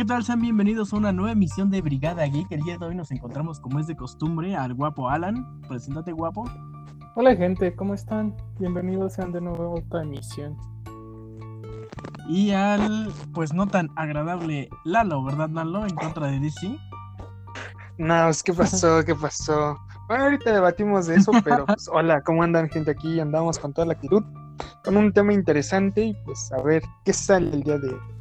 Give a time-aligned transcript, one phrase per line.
[0.00, 0.24] ¿qué tal?
[0.24, 2.50] Sean bienvenidos a una nueva emisión de Brigada Geek.
[2.52, 5.60] El día de hoy nos encontramos, como es de costumbre, al guapo Alan.
[5.68, 6.50] Preséntate, guapo.
[7.16, 8.34] Hola, gente, ¿cómo están?
[8.58, 10.56] Bienvenidos sean de nuevo a otra emisión.
[12.26, 15.84] Y al, pues no tan agradable Lalo, ¿verdad, Lalo?
[15.84, 16.78] En contra de DC.
[17.98, 19.00] No, pues, ¿qué pasó?
[19.04, 19.78] ¿Qué pasó?
[20.08, 22.92] Bueno, ahorita debatimos de eso, pero pues, hola, ¿cómo andan, gente?
[22.92, 24.24] Aquí andamos con toda la actitud,
[24.82, 28.19] con un tema interesante y pues a ver qué sale el día de hoy.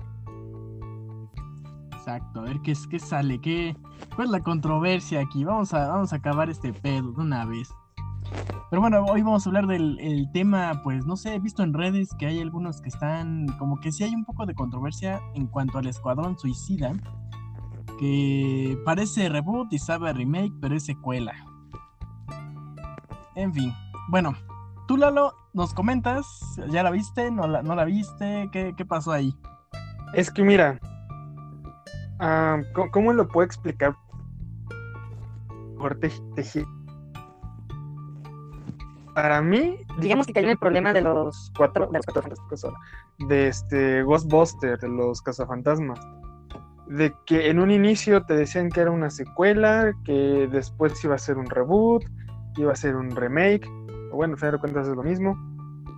[2.10, 3.78] Exacto, a ver qué, qué sale, qué,
[4.16, 5.44] cuál es la controversia aquí.
[5.44, 7.70] Vamos a, vamos a acabar este pedo de una vez.
[8.72, 11.72] Pero bueno, hoy vamos a hablar del el tema, pues no sé, he visto en
[11.72, 15.46] redes que hay algunos que están, como que sí hay un poco de controversia en
[15.46, 16.94] cuanto al Escuadrón Suicida,
[18.00, 21.34] que parece reboot y sabe remake, pero es secuela.
[23.36, 23.72] En fin,
[24.08, 24.34] bueno,
[24.88, 26.26] tú Lalo, nos comentas,
[26.70, 27.30] ¿ya la viste?
[27.30, 28.50] ¿No la, no la viste?
[28.52, 29.36] ¿Qué, ¿Qué pasó ahí?
[30.16, 30.80] Es que mira,
[32.20, 33.96] ah, ¿cómo, cómo lo puedo explicar?
[35.78, 35.98] Por
[39.16, 42.66] Para mí, digamos que cayó en el problema de los cuatro, de los cuatro fantásticos
[43.28, 46.00] de este Ghostbusters, de los cazafantasmas.
[46.88, 51.20] De que en un inicio te decían que era una secuela, que después iba a
[51.20, 52.04] ser un reboot,
[52.56, 53.68] que iba a ser un remake,
[54.12, 55.38] o bueno, al final de cuentas es lo mismo.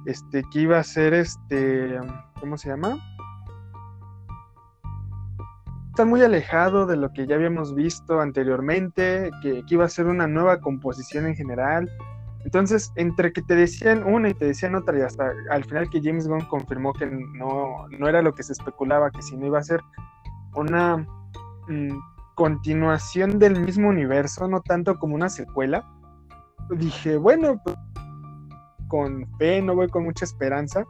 [0.05, 1.99] Este, que iba a ser este,
[2.39, 2.97] ¿cómo se llama?
[5.91, 10.25] Está muy alejado de lo que ya habíamos visto anteriormente, que, iba a ser una
[10.25, 11.91] nueva composición en general.
[12.45, 16.01] Entonces, entre que te decían una y te decían otra, y hasta al final que
[16.01, 19.59] James Gunn confirmó que no, no era lo que se especulaba, que si no iba
[19.59, 19.81] a ser
[20.55, 21.05] una
[21.67, 21.99] mm,
[22.35, 25.85] continuación del mismo universo, no tanto como una secuela,
[26.69, 27.75] dije, bueno, pues,
[28.87, 30.85] con fe, no voy con mucha esperanza,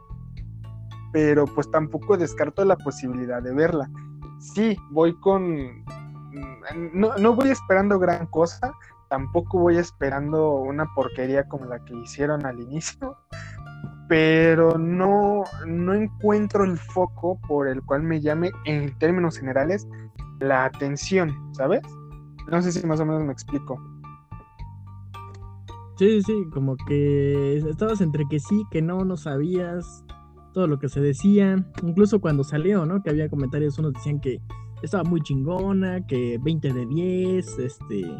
[1.12, 3.90] pero pues tampoco descarto la posibilidad de verla.
[4.42, 5.84] Sí, voy con...
[5.84, 8.72] mm, No, no voy esperando gran cosa,
[9.08, 13.16] tampoco voy esperando una porquería como la que hicieron al inicio,
[14.08, 19.86] pero no, no encuentro el foco por el cual me llame en términos generales
[20.40, 21.82] la atención, ¿sabes?
[22.50, 23.80] No sé si más o menos me explico.
[25.98, 30.04] Sí, sí, sí, como que estabas entre que sí, que no, no sabías
[30.52, 33.02] todo lo que se decía, incluso cuando salió, ¿no?
[33.02, 34.40] Que había comentarios, unos decían que
[34.82, 38.16] estaba muy chingona, que 20 de 10, este,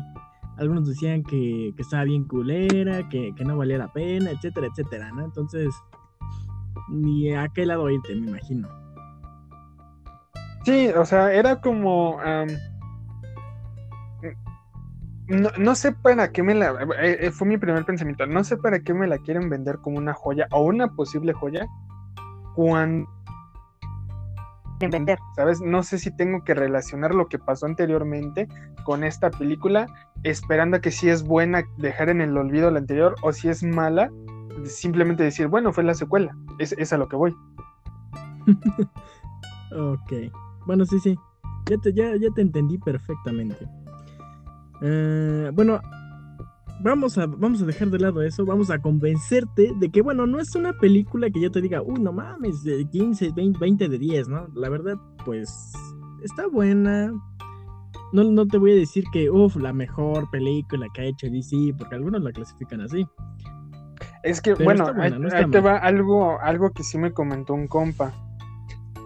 [0.57, 5.11] algunos decían que, que estaba bien culera, que, que no valía la pena, etcétera, etcétera,
[5.13, 5.25] ¿no?
[5.25, 5.75] Entonces,
[6.89, 8.69] ni a qué lado irte, me imagino.
[10.65, 12.19] Sí, o sea, era como...
[15.27, 16.71] no, no sé para qué me la...
[17.01, 18.27] eh, eh, fue mi primer pensamiento.
[18.27, 21.67] No sé para qué me la quieren vender como una joya o una posible joya
[22.55, 23.09] cuando...
[24.81, 25.19] en vender.
[25.37, 25.61] ¿Sabes?
[25.61, 28.49] No sé si tengo que relacionar lo que pasó anteriormente
[28.85, 29.87] con esta película,
[30.23, 33.63] esperando a que si es buena dejar en el olvido la anterior o si es
[33.63, 34.11] mala,
[34.65, 36.37] simplemente decir, bueno, fue la secuela.
[36.59, 37.35] Es, es a lo que voy.
[39.75, 40.13] Ok.
[40.67, 41.19] Bueno, sí, sí.
[41.71, 43.57] Ya te, ya, ya te entendí perfectamente.
[44.83, 45.81] Eh, bueno,
[46.83, 48.45] vamos a, vamos a dejar de lado eso.
[48.45, 52.01] Vamos a convencerte de que, bueno, no es una película que yo te diga, uy,
[52.01, 54.49] no mames, de 15, 20, 20 de 10, ¿no?
[54.55, 55.73] La verdad, pues,
[56.23, 57.13] está buena.
[58.13, 61.75] No, no te voy a decir que, uff, la mejor película que ha hecho DC,
[61.79, 63.07] porque algunos la clasifican así.
[64.23, 66.99] Es que, Pero bueno, buena, ahí, no está ahí te va algo, algo que sí
[66.99, 68.13] me comentó un compa.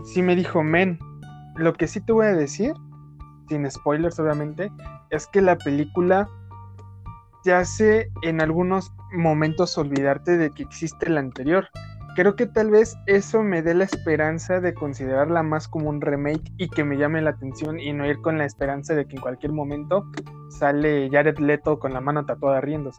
[0.04, 0.98] Sí me dijo, men,
[1.56, 2.72] lo que sí te voy a decir,
[3.48, 4.70] sin spoilers obviamente,
[5.10, 6.28] es que la película
[7.46, 11.68] te hace en algunos momentos olvidarte de que existe la anterior.
[12.16, 16.42] Creo que tal vez eso me dé la esperanza de considerarla más como un remake
[16.56, 19.22] y que me llame la atención y no ir con la esperanza de que en
[19.22, 20.04] cualquier momento
[20.48, 22.98] sale Jared Leto con la mano tatuada riéndose.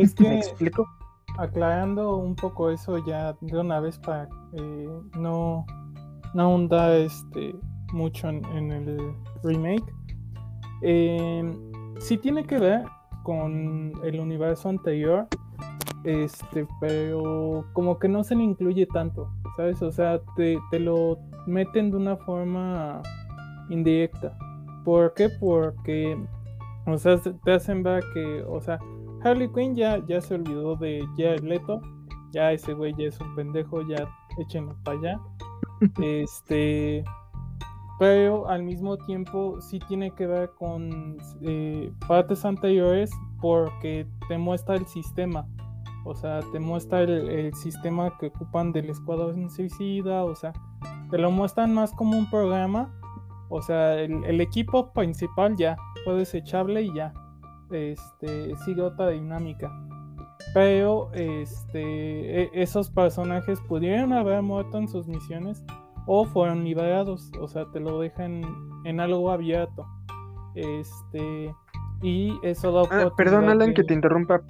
[0.00, 0.88] Es ¿Me que explico?
[1.36, 4.88] aclarando un poco eso ya de una vez para eh,
[5.18, 5.66] no,
[6.32, 7.54] no ahondar este,
[7.92, 9.14] mucho en, en el
[9.44, 9.84] remake.
[10.80, 11.52] Eh,
[11.98, 12.82] sí tiene que ver
[13.22, 15.26] con el universo anterior,
[16.04, 19.80] este, pero como que no se le incluye tanto, ¿sabes?
[19.82, 23.00] O sea, te, te lo meten de una forma
[23.70, 24.36] indirecta.
[24.84, 25.28] ¿Por qué?
[25.40, 26.18] Porque,
[26.86, 28.78] o sea, se- te hacen ver que, o sea,
[29.22, 31.80] Harley Quinn ya, ya se olvidó de Jared Leto,
[32.32, 34.08] ya ese güey ya es un pendejo, ya
[34.38, 35.20] échenlo para allá.
[36.02, 37.04] Este,
[37.98, 43.10] pero al mismo tiempo sí tiene que ver con eh, partes anteriores
[43.40, 45.46] porque te muestra el sistema.
[46.04, 50.24] O sea, te muestra el, el sistema que ocupan del escuadrón suicida.
[50.24, 50.52] O sea,
[51.10, 52.92] te lo muestran más como un programa
[53.48, 57.12] O sea, el, el equipo principal ya fue desechable y ya.
[57.70, 59.70] Este, sigue otra dinámica.
[60.54, 65.64] Pero este, e- esos personajes pudieron haber muerto en sus misiones
[66.06, 67.30] o fueron liberados.
[67.40, 68.42] O sea, te lo dejan
[68.84, 69.86] en algo abierto.
[70.54, 71.54] Este,
[72.02, 74.42] y eso da Ah, oportunidad perdón, Alan, que te interrumpa.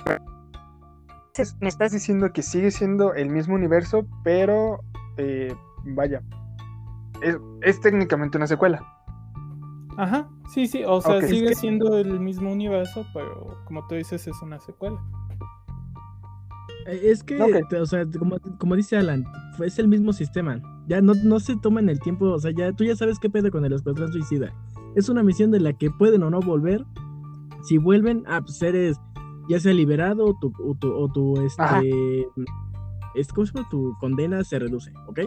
[1.61, 4.81] Me Estás diciendo que sigue siendo el mismo universo, pero
[5.17, 5.55] eh,
[5.85, 6.23] vaya,
[7.23, 8.83] es, es técnicamente una secuela.
[9.97, 13.95] Ajá, sí, sí, o sea, sigue Es que- siendo el mismo universo, pero como tú
[13.95, 14.99] dices, es una secuela.
[16.87, 19.25] Eh, Es que, o sea, como, como dice Alan,
[19.65, 20.61] es el mismo sistema.
[20.89, 23.51] Ya no, no se toman el tiempo, o sea, ya tú ya sabes qué pedo
[23.51, 24.53] con el Escuadrón Suicida.
[24.95, 26.85] Es una misión de la que pueden o no volver.
[27.63, 28.97] Si vuelven, ah, pues eres
[29.49, 31.81] ya sea liberado o tu, o tu, o tu, Ajá.
[31.81, 32.27] este,
[33.15, 33.69] es, ¿cómo se llama?
[33.71, 35.21] Tu condena se reduce, ¿ok?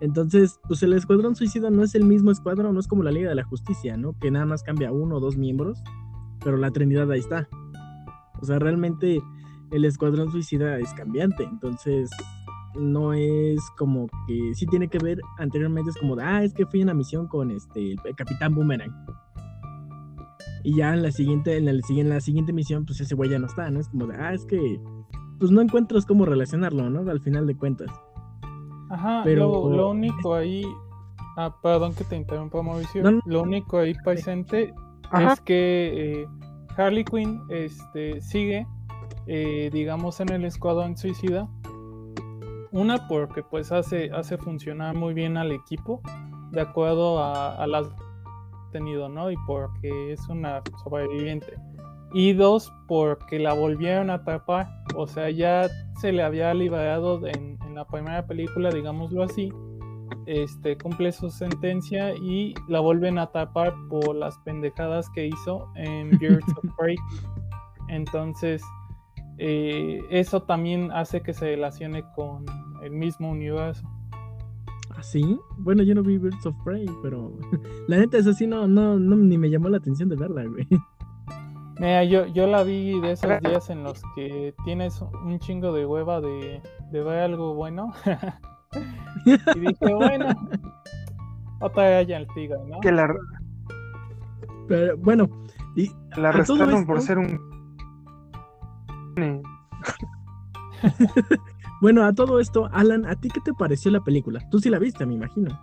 [0.00, 3.30] Entonces, pues el Escuadrón Suicida no es el mismo escuadrón, no es como la Liga
[3.30, 4.12] de la Justicia, ¿no?
[4.18, 5.82] Que nada más cambia uno o dos miembros,
[6.44, 7.48] pero la Trinidad ahí está.
[8.40, 9.22] O sea, realmente
[9.70, 12.10] el Escuadrón Suicida es cambiante, entonces
[12.74, 16.66] no es como que sí tiene que ver anteriormente es como de, ah, es que
[16.66, 18.92] fui en una misión con este el Capitán Boomerang.
[20.62, 23.38] Y ya en la siguiente, en la, en la siguiente misión, pues ese güey ya
[23.38, 23.78] no está, ¿no?
[23.80, 24.80] Es como de, ah, es que
[25.38, 27.08] pues no encuentras cómo relacionarlo, ¿no?
[27.10, 27.88] Al final de cuentas.
[28.90, 30.64] Ajá, Pero- lo, lo único ahí.
[31.36, 33.02] Ah, perdón que te interrumpa, Mauricio.
[33.02, 33.20] No, no.
[33.26, 34.72] Lo único ahí presente
[35.10, 35.34] Ajá.
[35.34, 36.26] es que eh,
[36.76, 38.66] Harley Quinn este, sigue,
[39.26, 41.48] eh, digamos, en el Escuadrón Suicida.
[42.72, 46.00] Una, porque pues hace, hace funcionar muy bien al equipo,
[46.50, 47.88] de acuerdo a, a las
[48.70, 49.30] tenido, ¿no?
[49.30, 51.54] Y porque es una sobreviviente.
[52.12, 54.68] Y dos, porque la volvieron a atrapar.
[54.94, 55.68] O sea, ya
[56.00, 59.52] se le había liberado en, en la primera película, digámoslo así.
[60.26, 66.10] Este cumple su sentencia y la vuelven a atrapar por las pendejadas que hizo en
[66.18, 66.96] Birds of Prey.
[67.88, 68.62] Entonces,
[69.38, 72.44] eh, eso también hace que se relacione con
[72.82, 73.86] el mismo universo.
[74.90, 75.38] ¿Ah, sí?
[75.58, 77.32] Bueno, yo no vi Birds of Prey, pero
[77.88, 80.66] la neta es así, no, no, no, ni me llamó la atención de verla, güey.
[81.78, 85.84] Mira, yo, yo la vi de esos días en los que tienes un chingo de
[85.84, 87.92] hueva de, de ver algo bueno.
[89.26, 90.26] y dije, bueno,
[91.60, 92.80] otra vez ya el tigre, ¿no?
[92.80, 93.14] Que la,
[94.68, 95.28] Pero bueno,
[95.74, 97.55] y la arrestaron por ser un.
[101.80, 104.40] bueno, a todo esto, Alan, ¿a ti qué te pareció la película?
[104.50, 105.58] Tú sí la viste, me imagino.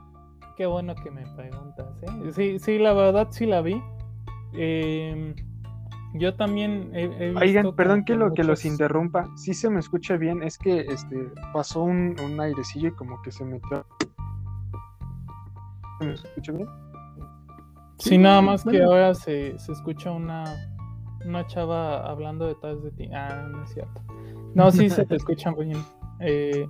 [0.57, 2.31] Qué bueno que me preguntas, ¿eh?
[2.33, 3.81] Sí, sí, la verdad sí la vi.
[4.53, 5.35] Em,
[6.15, 9.27] yo también he, he visto Oigan, perdón que, lo, que los interrumpa.
[9.35, 10.43] Sí se me escucha bien.
[10.43, 13.85] Es que este pasó un, un airecillo y como que se metió.
[15.99, 16.67] ¿Se me escucha bien?
[17.97, 20.43] Sí, nada más que ahora se, se escucha una,
[21.25, 23.09] una chava hablando detrás de ti.
[23.13, 24.01] Ah, no es cierto.
[24.55, 25.83] No, sí se te escucha bien.
[26.19, 26.67] Eh,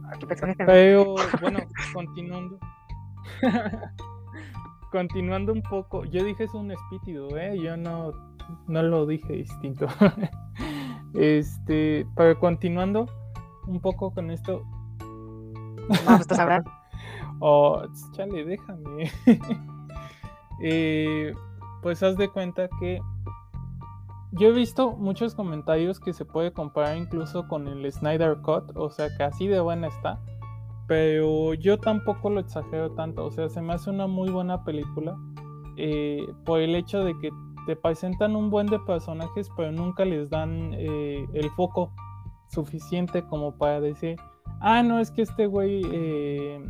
[0.58, 1.60] Pero bueno,
[1.94, 2.58] continuando.
[4.92, 6.06] continuando un poco.
[6.06, 7.60] Yo dije es un espíritu, ¿eh?
[7.60, 8.12] Yo no,
[8.68, 9.88] no lo dije distinto.
[11.14, 13.07] este, pero continuando
[13.68, 14.64] un poco con esto.
[15.00, 16.64] No, pues tú sabrás.
[17.45, 17.83] Oh,
[18.14, 19.12] chale, déjame.
[20.62, 21.33] Eh,
[21.81, 23.02] pues haz de cuenta que
[24.33, 28.90] yo he visto muchos comentarios que se puede comparar incluso con el Snyder Cut, o
[28.90, 30.19] sea que así de buena está.
[30.87, 35.18] Pero yo tampoco lo exagero tanto, o sea, se me hace una muy buena película
[35.78, 37.30] eh, por el hecho de que
[37.66, 41.94] te presentan un buen de personajes, pero nunca les dan eh, el foco
[42.49, 44.18] suficiente como para decir,
[44.59, 46.61] ah, no, es que este güey eh,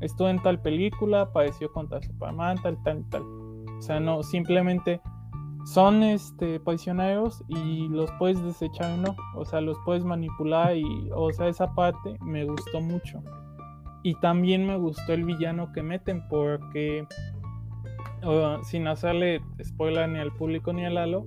[0.00, 3.22] estuvo en tal película, apareció contra Superman, tal, tal, tal.
[3.22, 5.00] O sea, no, simplemente
[5.64, 9.14] son este prisioneros y los puedes desechar no.
[9.36, 13.22] O sea, los puedes manipular y, o sea, esa parte me gustó mucho.
[14.02, 17.06] Y también me gustó el villano que meten porque,
[18.64, 21.24] sin hacerle spoiler ni al público ni al Lalo,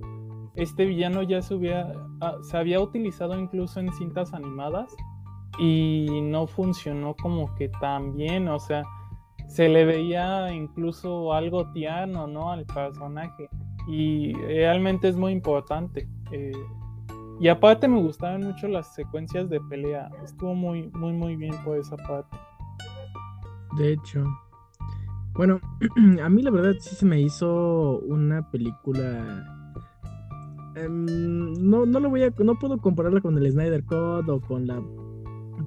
[0.54, 4.94] este villano ya se, hubiera, ah, se había utilizado incluso en cintas animadas
[5.58, 8.82] y no funcionó como que tan bien, o sea,
[9.48, 12.50] se le veía incluso algo tierno, ¿no?
[12.50, 13.48] Al personaje
[13.86, 16.08] y realmente es muy importante.
[16.32, 16.52] eh,
[17.38, 21.76] y aparte me gustaron mucho las secuencias de pelea, estuvo muy, muy, muy bien por
[21.76, 22.36] esa parte.
[23.76, 24.24] De hecho.
[25.34, 25.60] Bueno,
[26.24, 29.44] a mí la verdad sí se me hizo una película.
[30.76, 31.04] em,
[31.60, 32.32] no, no lo voy a.
[32.42, 34.82] No puedo compararla con el Snyder Cut o con la.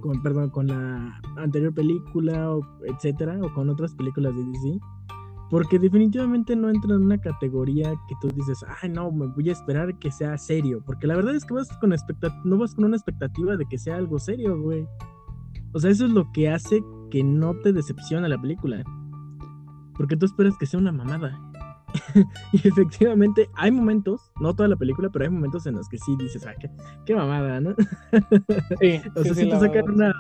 [0.02, 4.80] Con, perdón, con la anterior película, etcétera, o con otras películas de DC.
[5.50, 9.54] Porque definitivamente no entra en una categoría que tú dices, ay, no, me voy a
[9.54, 10.84] esperar que sea serio.
[10.86, 11.94] Porque la verdad es que vas con
[12.44, 14.86] no vas con una expectativa de que sea algo serio, güey.
[15.74, 18.84] O sea, eso es lo que hace que no te decepciona la película.
[19.96, 21.40] Porque tú esperas que sea una mamada.
[22.54, 26.16] y efectivamente hay momentos, no toda la película, pero hay momentos en los que sí
[26.18, 26.70] dices, ah, qué,
[27.06, 27.76] qué mamada, ¿no?
[28.80, 30.14] Sí, O sea, sí, si sí, te sacan una.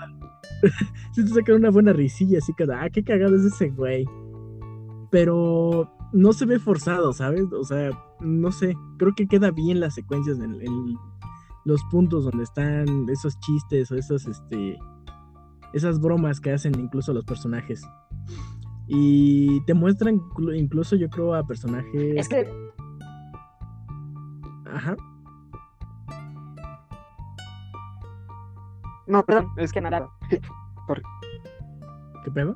[1.13, 4.05] si te sacan una buena risilla, así que, ah, qué cagado es ese güey.
[5.11, 7.45] Pero no se ve forzado, ¿sabes?
[7.53, 7.89] O sea,
[8.19, 8.75] no sé.
[8.97, 10.95] Creo que queda bien las secuencias en, en
[11.65, 14.77] los puntos donde están esos chistes o esos, este.
[15.73, 17.81] Esas bromas que hacen incluso los personajes.
[18.87, 22.15] Y te muestran inclu- incluso, yo creo, a personajes.
[22.17, 22.51] Es que
[24.71, 24.95] Ajá.
[29.07, 30.07] No, Perdón, perdón, es que nada.
[32.23, 32.55] ¿Qué pedo?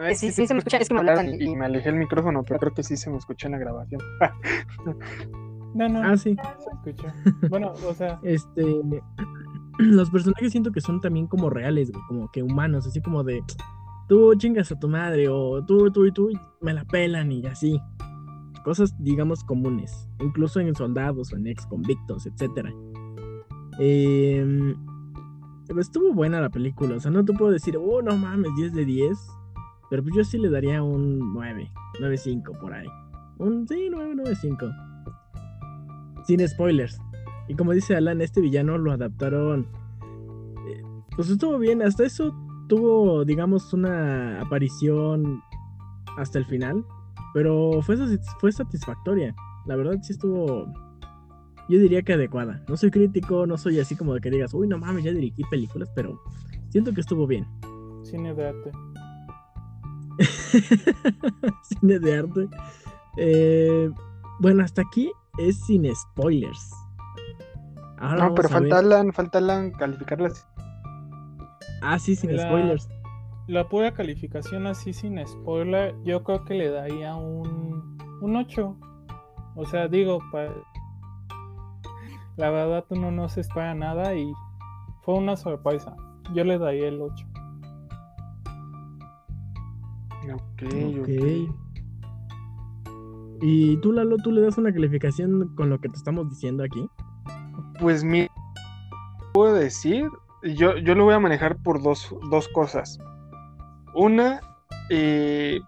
[0.00, 1.96] Eh, sí, sí, se me escucha, es que me hablaban y, y me alejé el
[1.96, 4.00] micrófono, pero creo que sí se me escuchó en la grabación.
[5.74, 6.34] No, no, Ah, sí.
[6.84, 7.12] se escuchó.
[7.50, 8.64] Bueno, o sea, este
[9.78, 13.42] los personajes siento que son también como reales, güey, como que humanos, así como de
[14.08, 17.46] tú chingas a tu madre o tú, tú y tú y me la pelan y
[17.46, 17.78] así.
[18.64, 22.72] Cosas, digamos, comunes, incluso en soldados o en ex convictos, etcétera.
[23.78, 24.74] Em,
[25.78, 28.84] estuvo buena la película, o sea, no te puedo decir, oh, no mames, 10 de
[28.86, 29.18] 10,
[29.90, 32.86] pero pues yo sí le daría un 9, 9.5 por ahí.
[33.38, 36.24] Un, sí, 9, 9.5.
[36.26, 36.98] Sin spoilers.
[37.48, 39.66] Y como dice Alan, este villano lo adaptaron.
[40.68, 40.82] eh,
[41.16, 41.82] Pues estuvo bien.
[41.82, 42.34] Hasta eso
[42.68, 45.40] tuvo, digamos, una aparición
[46.18, 46.84] hasta el final.
[47.32, 47.96] Pero fue,
[48.40, 49.34] fue satisfactoria.
[49.66, 50.66] La verdad sí estuvo.
[51.68, 52.62] Yo diría que adecuada.
[52.68, 55.44] No soy crítico, no soy así como de que digas, uy, no mames, ya dirigí
[55.44, 56.18] películas, pero
[56.70, 57.46] siento que estuvo bien.
[58.02, 58.70] cine de arte.
[61.62, 62.48] Cine de arte.
[63.16, 63.90] Eh,
[64.40, 66.70] bueno, hasta aquí es sin spoilers.
[67.98, 70.46] Ahora No, pero falta Alan, falta Alan calificarlas.
[71.82, 72.88] Ah, sí, sin La- spoilers.
[73.46, 78.76] La pura calificación así sin spoiler, yo creo que le daría un, un 8.
[79.56, 80.52] O sea, digo, pa-
[82.36, 84.30] la verdad uno no se espera nada y
[85.02, 85.96] fue una sorpresa.
[86.34, 87.26] Yo le daría el 8.
[90.34, 90.98] Ok, Ok.
[91.00, 91.68] ok.
[93.40, 96.88] Y tú, Lalo, tú le das una calificación con lo que te estamos diciendo aquí.
[97.80, 98.28] Pues mira,
[99.32, 100.08] puedo decir,
[100.42, 102.98] yo, yo lo voy a manejar por dos, dos cosas.
[103.94, 104.40] Una,
[104.90, 105.60] eh,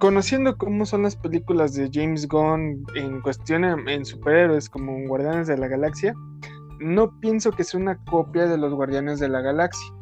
[0.00, 5.06] conociendo cómo son las películas de James Gunn en cuestión en, en superhéroes como en
[5.06, 6.14] Guardianes de la Galaxia,
[6.80, 9.92] no pienso que sea una copia de los Guardianes de la Galaxia.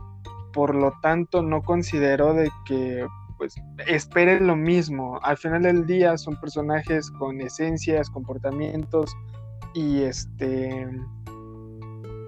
[0.52, 3.06] Por lo tanto, no considero de que
[3.38, 3.54] pues
[3.86, 5.18] espere lo mismo.
[5.22, 9.14] Al final del día son personajes con esencias, comportamientos
[9.74, 10.88] y este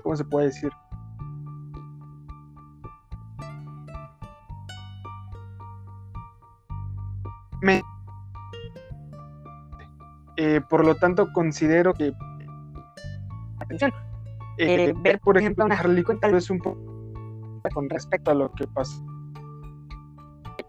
[0.02, 0.70] ¿cómo se puede decir?
[7.62, 7.82] Me-
[10.40, 12.12] Eh, por lo tanto considero que
[13.58, 13.90] atención.
[14.58, 16.78] eh, Eh, ver, por ejemplo una Harley Quinn tal vez un poco
[17.74, 19.04] con respecto a lo que pasó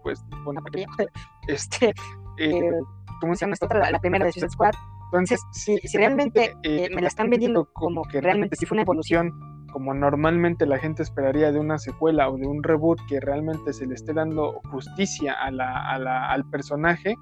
[0.02, 0.86] pues porquería.
[1.48, 1.92] este eh,
[2.38, 2.86] Eh, ¿cómo
[3.20, 3.90] ¿Cómo se llama esta otra?
[3.90, 4.72] La, primera de Suicide Squad.
[5.12, 8.82] Entonces, si- si realmente, eh, me la están vendiendo como que realmente sí fue una
[8.82, 13.72] evolución, como normalmente la gente esperaría de una secuela o de un reboot que realmente
[13.74, 17.14] se le esté dando justicia a la, a la- al personaje,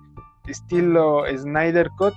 [0.46, 2.14] estilo Snyder Cut,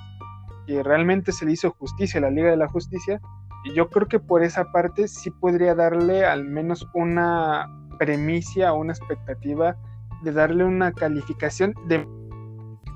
[0.68, 3.20] que realmente se le hizo justicia a la Liga de la Justicia,
[3.64, 8.80] y yo creo que por esa parte sí podría darle al menos una premicia o
[8.80, 9.76] una expectativa
[10.24, 12.08] de darle una calificación de,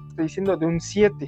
[0.10, 1.28] estoy diciendo, de un 7.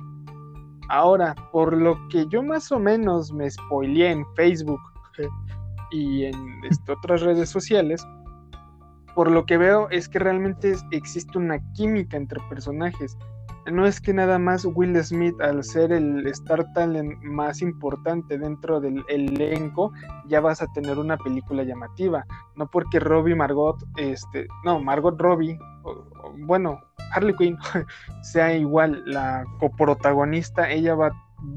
[0.89, 4.79] Ahora, por lo que yo más o menos me spoileé en Facebook
[5.91, 8.05] y en este, otras redes sociales,
[9.15, 13.17] por lo que veo es que realmente existe una química entre personajes.
[13.71, 18.79] No es que nada más Will Smith, al ser el Star Talent más importante dentro
[18.79, 19.91] del elenco,
[20.27, 22.25] ya vas a tener una película llamativa.
[22.55, 25.59] No porque Robbie Margot, este, no, Margot Robbie,
[26.45, 26.79] bueno,
[27.13, 27.57] Harley Quinn
[28.21, 31.11] sea igual la coprotagonista, ella va,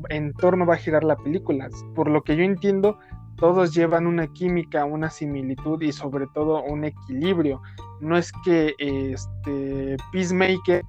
[0.08, 1.68] en torno va a girar la película.
[1.94, 2.98] Por lo que yo entiendo,
[3.36, 7.62] todos llevan una química, una similitud y sobre todo un equilibrio.
[8.00, 10.84] No es que este Peacemaker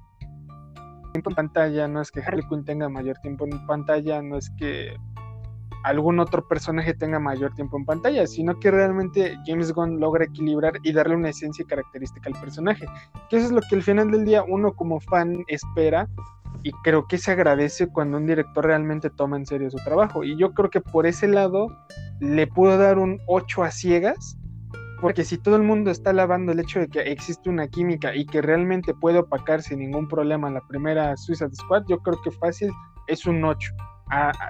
[1.12, 4.50] tiempo en pantalla, no es que Harley Quinn tenga mayor tiempo en pantalla, no es
[4.58, 4.96] que
[5.84, 10.74] algún otro personaje tenga mayor tiempo en pantalla, sino que realmente James Gunn logra equilibrar
[10.82, 12.86] y darle una esencia característica al personaje.
[13.28, 16.08] Que eso es lo que al final del día uno como fan espera
[16.62, 20.22] y creo que se agradece cuando un director realmente toma en serio su trabajo.
[20.22, 21.66] Y yo creo que por ese lado
[22.20, 24.38] le puedo dar un 8 a ciegas,
[25.02, 28.24] porque si todo el mundo está alabando el hecho de que existe una química y
[28.24, 32.70] que realmente puede opacar sin ningún problema la primera Suicide Squad, yo creo que fácil
[33.08, 33.74] es un 8,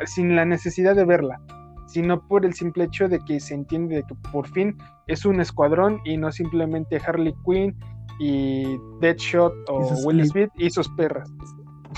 [0.05, 1.41] sin la necesidad de verla,
[1.87, 5.41] sino por el simple hecho de que se entiende de que por fin es un
[5.41, 7.75] escuadrón y no simplemente Harley Quinn
[8.21, 11.33] y Deadshot o Will Smith y sus perras.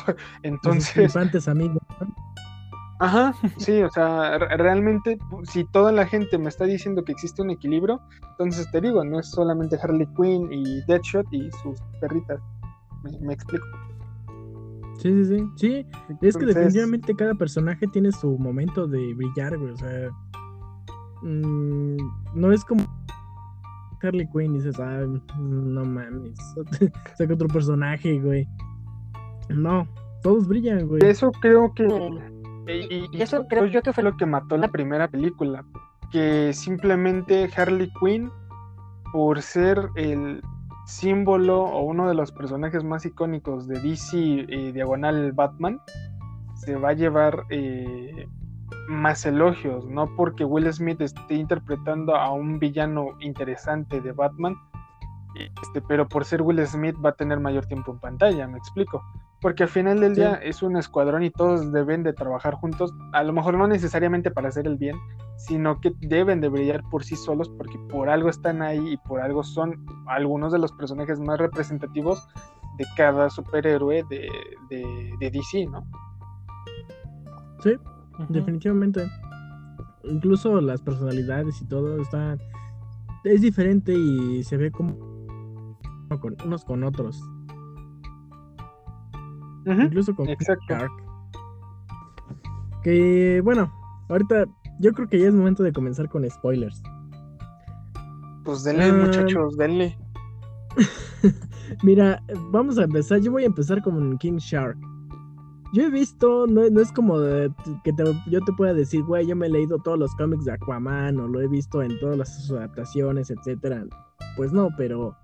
[0.45, 1.17] Entonces.
[1.49, 1.83] amigos.
[3.01, 7.51] Ajá, sí, o sea, realmente, si toda la gente me está diciendo que existe un
[7.51, 12.41] equilibrio, entonces te digo, no es solamente Harley Quinn y Deadshot y sus perritas.
[13.21, 13.67] Me, explico.
[14.99, 15.51] Sí, sí, sí.
[15.57, 15.87] Sí,
[16.23, 19.73] es que definitivamente cada personaje tiene su momento de brillar, güey.
[19.73, 20.11] O sea,
[21.23, 21.97] mm,
[22.35, 22.85] no es como
[24.03, 25.05] Harley Quinn y dices, ah,
[25.39, 26.39] no mames,
[27.19, 28.49] saca otro personaje, güey.
[29.49, 29.87] No,
[30.23, 31.05] todos brillan, güey.
[31.05, 31.87] Eso creo que.
[32.66, 35.64] Y, eso creo yo que fue lo que mató la primera película.
[36.11, 38.30] Que simplemente Harley Quinn,
[39.12, 40.42] por ser el
[40.87, 45.80] símbolo o uno de los personajes más icónicos de DC eh, Diagonal Batman,
[46.54, 48.26] se va a llevar eh,
[48.88, 54.56] más elogios, no porque Will Smith esté interpretando a un villano interesante de Batman,
[55.62, 59.02] este, pero por ser Will Smith va a tener mayor tiempo en pantalla, me explico.
[59.45, 63.23] Porque al final del día es un escuadrón y todos deben de trabajar juntos, a
[63.23, 64.97] lo mejor no necesariamente para hacer el bien,
[65.37, 69.21] sino que deben de brillar por sí solos porque por algo están ahí y por
[69.21, 72.27] algo son algunos de los personajes más representativos
[72.79, 74.31] de cada superhéroe de,
[74.71, 75.87] de, DC, ¿no?
[77.62, 77.77] Sí,
[78.31, 79.07] definitivamente.
[80.05, 82.38] Incluso las personalidades y todo están...
[83.25, 84.97] Es diferente y se ve como
[86.18, 87.21] con, unos con otros.
[89.66, 90.90] Incluso con Shark.
[92.83, 93.72] Que bueno,
[94.09, 94.44] ahorita
[94.81, 96.83] yo creo que ya es momento de comenzar con spoilers.
[98.44, 99.96] Pues denle, ah, muchachos, denle.
[101.83, 103.20] Mira, vamos a empezar.
[103.20, 104.77] Yo voy a empezar con King Shark.
[105.72, 107.16] Yo he visto, no, es como
[107.83, 107.92] que
[108.31, 111.27] yo te pueda decir, güey, yo me he leído todos los cómics de Aquaman o
[111.27, 113.85] lo he visto en todas las adaptaciones, etcétera.
[114.37, 115.16] Pues no, pero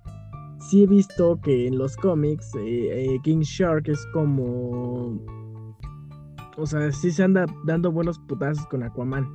[0.61, 5.19] sí he visto que en los cómics eh, eh, King Shark es como...
[6.57, 9.27] O sea, sí se anda dando buenos putazos con Aquaman.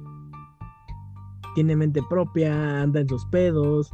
[1.55, 3.89] Tiene mente propia, anda en sus pedos.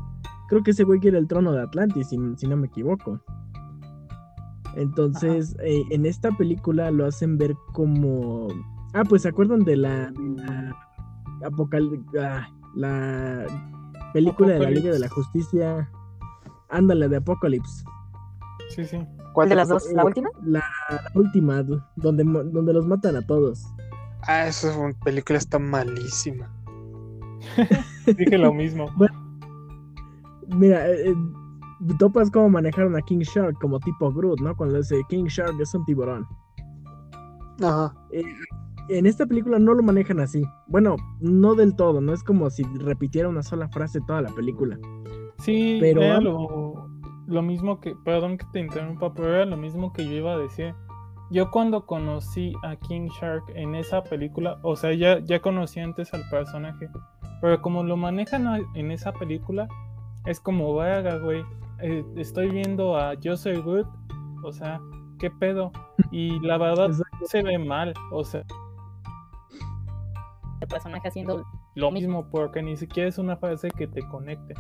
[0.50, 3.22] Creo que ese güey quiere el trono de Atlantis, si, no me equivoco.
[4.76, 8.48] Entonces, eh, en esta película lo hacen ver como...
[8.94, 10.12] Ah, pues se acuerdan de la...
[10.36, 10.76] la
[11.46, 12.04] Apocal...
[12.20, 13.46] Ah, la
[14.14, 15.90] película de la Liga de la Justicia
[16.72, 17.84] Ándale, de Apocalypse.
[18.70, 19.06] Sí, sí.
[19.34, 19.92] ¿Cuál de las dos?
[19.94, 20.30] ¿La última?
[20.44, 20.64] La,
[21.14, 21.64] última,
[21.96, 23.66] donde, donde los matan a todos.
[24.24, 24.72] Ah, esa
[25.04, 26.50] película está malísima.
[28.06, 28.90] Dije lo mismo.
[28.98, 31.16] Bueno, mira, eh, eh,
[31.98, 34.56] topas cómo manejaron a King Shark como tipo Groot, ¿no?
[34.56, 36.28] Cuando dice King Shark es un tiburón.
[37.62, 37.94] Ajá.
[38.12, 38.24] Eh,
[38.90, 40.44] en esta película no lo manejan así.
[40.68, 44.78] Bueno, no del todo, no es como si repitiera una sola frase toda la película.
[45.42, 50.06] Sí, pero era lo, mismo que, perdón que te interrumpa, pero era lo mismo que
[50.06, 50.76] yo iba a decir.
[51.32, 56.14] Yo cuando conocí a King Shark en esa película, o sea, ya, ya conocí antes
[56.14, 56.90] al personaje,
[57.42, 59.68] pero como lo manejan en esa película,
[60.26, 61.44] es como, vaya, güey,
[61.82, 63.88] eh, estoy viendo a Joseph Good,
[64.44, 64.80] o sea,
[65.20, 65.72] ¿qué pedo?
[66.12, 66.90] Y la verdad
[67.26, 68.44] se ve mal, o sea.
[70.60, 71.44] El personaje haciendo
[71.76, 74.54] lo mismo, porque ni siquiera es una frase que te conecte.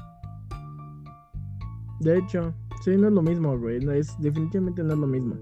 [2.02, 3.80] De hecho, sí, no es lo mismo, güey.
[3.80, 5.36] No, es, definitivamente no es lo mismo.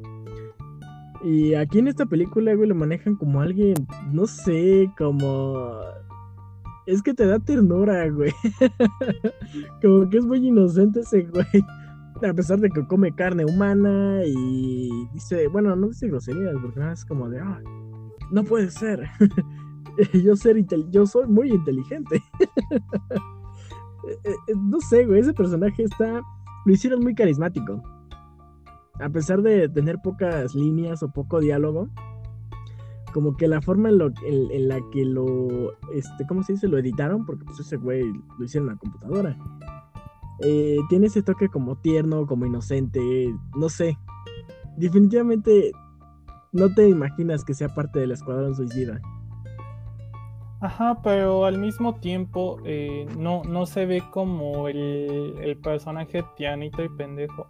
[1.24, 3.76] Y aquí en esta película, güey, lo manejan como alguien,
[4.12, 5.70] no sé, como...
[6.86, 8.34] Es que te da ternura, güey.
[9.82, 11.46] como que es muy inocente ese güey.
[12.30, 17.06] A pesar de que come carne humana y dice, bueno, no dice groserías, porque es
[17.06, 17.62] como de, ah,
[18.32, 19.08] no puede ser.
[20.24, 20.58] yo, ser
[20.90, 22.22] yo soy muy inteligente.
[24.24, 26.22] Eh, eh, no sé, güey, ese personaje está
[26.66, 27.82] lo hicieron muy carismático.
[29.00, 31.90] A pesar de tener pocas líneas o poco diálogo,
[33.14, 36.68] como que la forma en, lo, en, la que lo, este, ¿cómo se dice?
[36.68, 38.04] Lo editaron, porque pues ese güey
[38.38, 39.38] lo hicieron en la computadora.
[40.42, 43.98] Eh, tiene ese toque como tierno, como inocente, no sé.
[44.78, 45.72] Definitivamente
[46.52, 49.02] no te imaginas que sea parte del Escuadrón Suicida.
[50.62, 56.84] Ajá, pero al mismo tiempo eh, no, no se ve como el, el personaje tianito
[56.84, 57.48] y pendejo,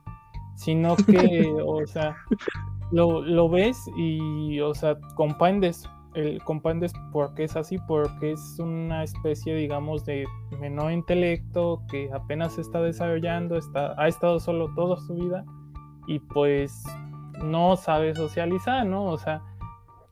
[0.56, 2.16] sino que, o sea,
[2.92, 8.60] lo, lo ves y, o sea, comprendes, el, comprendes por qué es así, porque es
[8.60, 10.28] una especie, digamos, de
[10.60, 15.46] menor intelecto que apenas se está desarrollando, está, ha estado solo toda su vida
[16.06, 16.84] y pues
[17.44, 19.06] no sabe socializar, ¿no?
[19.06, 19.42] O sea,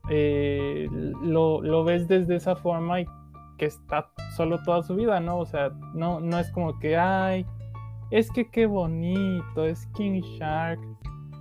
[0.09, 0.87] eh,
[1.21, 3.05] lo, lo, ves desde esa forma y
[3.57, 5.39] que está solo toda su vida, ¿no?
[5.39, 7.45] O sea, no, no es como que, ay,
[8.11, 10.79] es que qué bonito, es King Shark,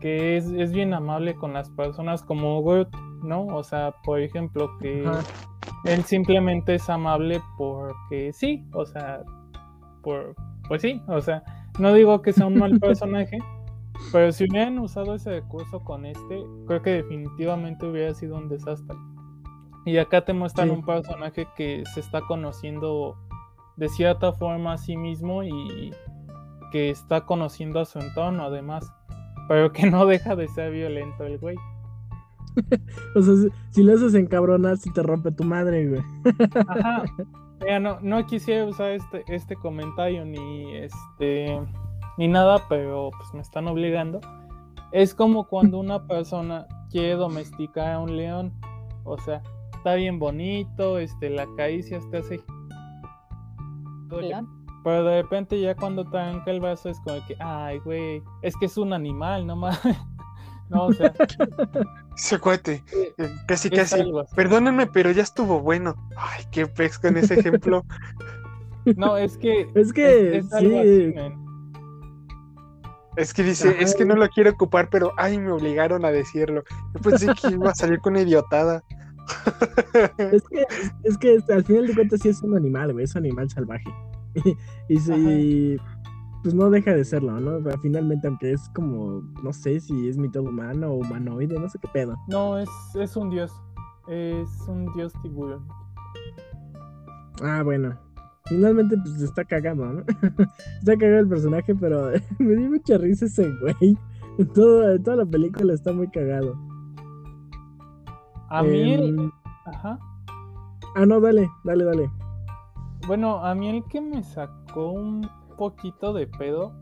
[0.00, 3.46] que es, es bien amable con las personas como Groot, ¿no?
[3.46, 5.04] O sea, por ejemplo, que
[5.84, 9.22] él simplemente es amable porque sí, o sea,
[10.02, 10.34] por,
[10.68, 11.42] pues sí, o sea,
[11.78, 13.38] no digo que sea un mal personaje,
[14.12, 18.96] pero si hubieran usado ese recurso con este, creo que definitivamente hubiera sido un desastre.
[19.84, 23.16] Y acá te muestran un personaje que se está conociendo
[23.76, 25.92] de cierta forma a sí mismo y
[26.72, 28.90] que está conociendo a su entorno además,
[29.48, 31.56] pero que no deja de ser violento el güey.
[33.14, 33.34] o sea,
[33.70, 36.02] si, lo haces encabronar, si te rompe tu madre, güey.
[36.66, 37.04] Ajá.
[37.80, 41.60] no, no quisiera usar este, este comentario ni este
[42.16, 44.20] ni nada, pero pues me están obligando.
[44.92, 48.52] Es como cuando una persona quiere domesticar a un león.
[49.04, 49.42] O sea,
[49.74, 52.40] está bien bonito, este, la caricia te hace.
[54.84, 58.56] Pero de repente ya cuando te arranca el brazo es como que, ay, güey, es
[58.56, 59.80] que es un animal, no más.
[60.70, 61.12] no, o sea.
[62.14, 62.82] Se cuate,
[63.18, 64.02] eh, casi, casi.
[64.34, 65.94] Perdónenme, pero ya estuvo bueno.
[66.16, 67.84] Ay, qué pez con ese ejemplo.
[68.96, 69.68] no, es que.
[69.74, 70.42] Es que.
[70.58, 71.14] sí.
[73.16, 76.62] Es que dice, es que no lo quiero ocupar, pero ay, me obligaron a decirlo.
[76.94, 78.82] Yo pensé que iba a salir con idiotada.
[80.18, 80.64] es que,
[81.02, 83.90] es que al final de cuentas sí es un animal, güey, es un animal salvaje.
[84.88, 85.78] y si,
[86.42, 87.58] pues no deja de serlo, ¿no?
[87.80, 91.88] finalmente, aunque es como, no sé si es mitad humano o humanoide, no sé qué
[91.88, 92.16] pedo.
[92.28, 93.50] No, es, es un dios.
[94.08, 95.66] Es un dios tiburón.
[97.42, 98.05] Ah, bueno.
[98.46, 100.00] Finalmente, pues está cagado, ¿no?
[100.78, 103.98] está cagado el personaje, pero me dio mucha risa ese güey.
[104.38, 106.56] En, toda la película está muy cagado.
[108.48, 108.94] A mí.
[108.94, 109.30] Em,
[109.64, 109.98] ajá.
[110.94, 112.10] Ah, no, dale, dale, dale.
[113.06, 116.72] Bueno, a mí el que me sacó un poquito de pedo.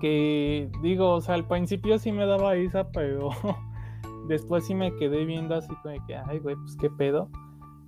[0.00, 3.30] Que digo, o sea, al principio sí me daba risa, pero
[4.28, 7.30] después sí me quedé viendo así como que, ay, güey, pues qué pedo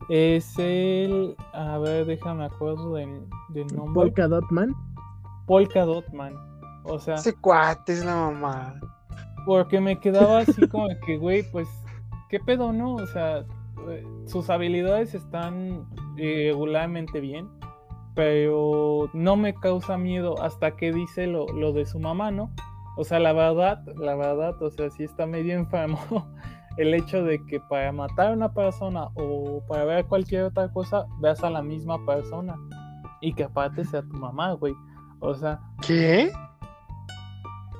[0.08, 1.36] es el.
[1.52, 3.26] A ver, déjame acuerdo del,
[3.74, 3.94] nombre.
[3.94, 4.74] Polka Dotman.
[5.46, 6.34] Polka Dotman.
[6.84, 7.14] O sea.
[7.14, 8.74] Ese cuate es la mamá.
[9.46, 11.68] Porque me quedaba así como que, güey, pues,
[12.28, 12.94] ¿qué pedo, no?
[12.94, 13.44] O sea,
[13.88, 17.48] eh, sus habilidades están regularmente bien,
[18.14, 22.50] pero no me causa miedo hasta que dice lo, lo de su mamá, ¿no?
[22.96, 25.98] O sea, la verdad, la verdad, o sea, sí está medio enfermo
[26.78, 31.06] el hecho de que para matar a una persona o para ver cualquier otra cosa,
[31.20, 32.56] veas a la misma persona
[33.20, 34.74] y que aparte sea tu mamá, güey.
[35.20, 35.60] O sea.
[35.84, 36.30] ¿Qué?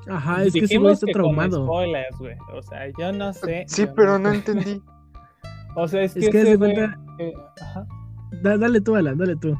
[0.09, 1.65] Ajá, es que ese güey está traumado.
[1.65, 2.37] Spoilers, güey.
[2.53, 3.65] O sea, yo no sé.
[3.69, 4.83] Sí, pero no, entendí.
[5.77, 6.21] o sea, es que.
[6.21, 6.99] Es que ese cuenta...
[7.61, 7.87] ajá.
[8.43, 9.57] dale tú, Alan, dale tú.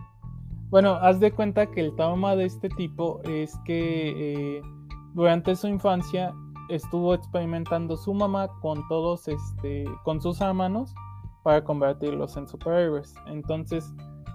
[0.71, 4.63] Bueno, haz de cuenta que el trauma de este tipo es que eh,
[5.15, 6.35] durante su infancia
[6.69, 10.95] estuvo experimentando su mamá con todos, este, con sus hermanos
[11.43, 13.15] para convertirlos en superhéroes.
[13.27, 13.93] Entonces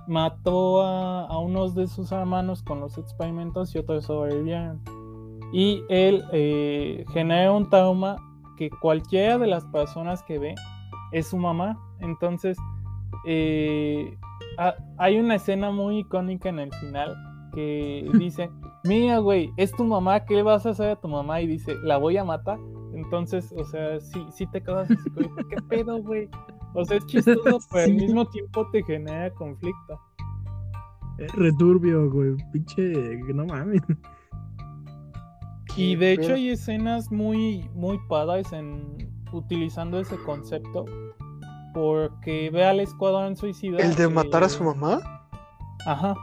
[0.08, 4.82] mató a, unos de sus hermanos con los experimentos y otros sobrevivieron.
[5.52, 8.18] Y él eh, genera un trauma
[8.58, 10.56] que cualquiera de las personas que ve
[11.12, 11.80] es su mamá.
[12.00, 12.58] Entonces,
[13.26, 14.18] eh,
[14.98, 17.16] hay una escena muy icónica en el final
[17.54, 18.50] que dice,
[18.84, 21.42] mira, güey, es tu mamá, ¿qué le vas a hacer a tu mamá?
[21.42, 22.60] Y dice, la voy a matar.
[22.94, 26.30] Entonces, o sea, sí, sí te quedas así, güey, ¿qué pedo, güey?
[26.74, 30.00] O sea, es chistoso, pero al mismo tiempo te genera conflicto.
[31.36, 33.82] returbio, güey, pinche, no mames.
[35.76, 40.86] Y de hecho hay escenas muy, muy padres en utilizando ese concepto.
[41.74, 43.80] Porque ve al escuadrón suicida.
[43.80, 45.00] ¿El de matar a su mamá?
[45.88, 46.16] Ajá.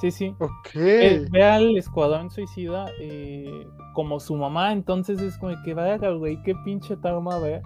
[0.00, 0.34] Sí, sí.
[0.38, 0.74] Ok.
[0.74, 6.40] Eh, ve al escuadrón suicida eh, como su mamá, entonces es como que vaya, güey,
[6.42, 7.62] qué pinche trauma ver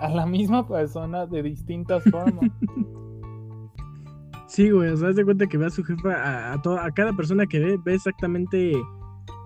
[0.00, 2.50] a la misma persona de distintas formas.
[4.50, 7.12] Sí, güey, o sea, de cuenta que ve a su jefa, a, a, a cada
[7.12, 8.72] persona que ve, ve exactamente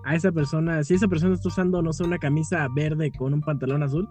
[0.03, 0.83] a esa persona.
[0.83, 4.09] Si esa persona está usando, no sé, una camisa verde con un pantalón azul,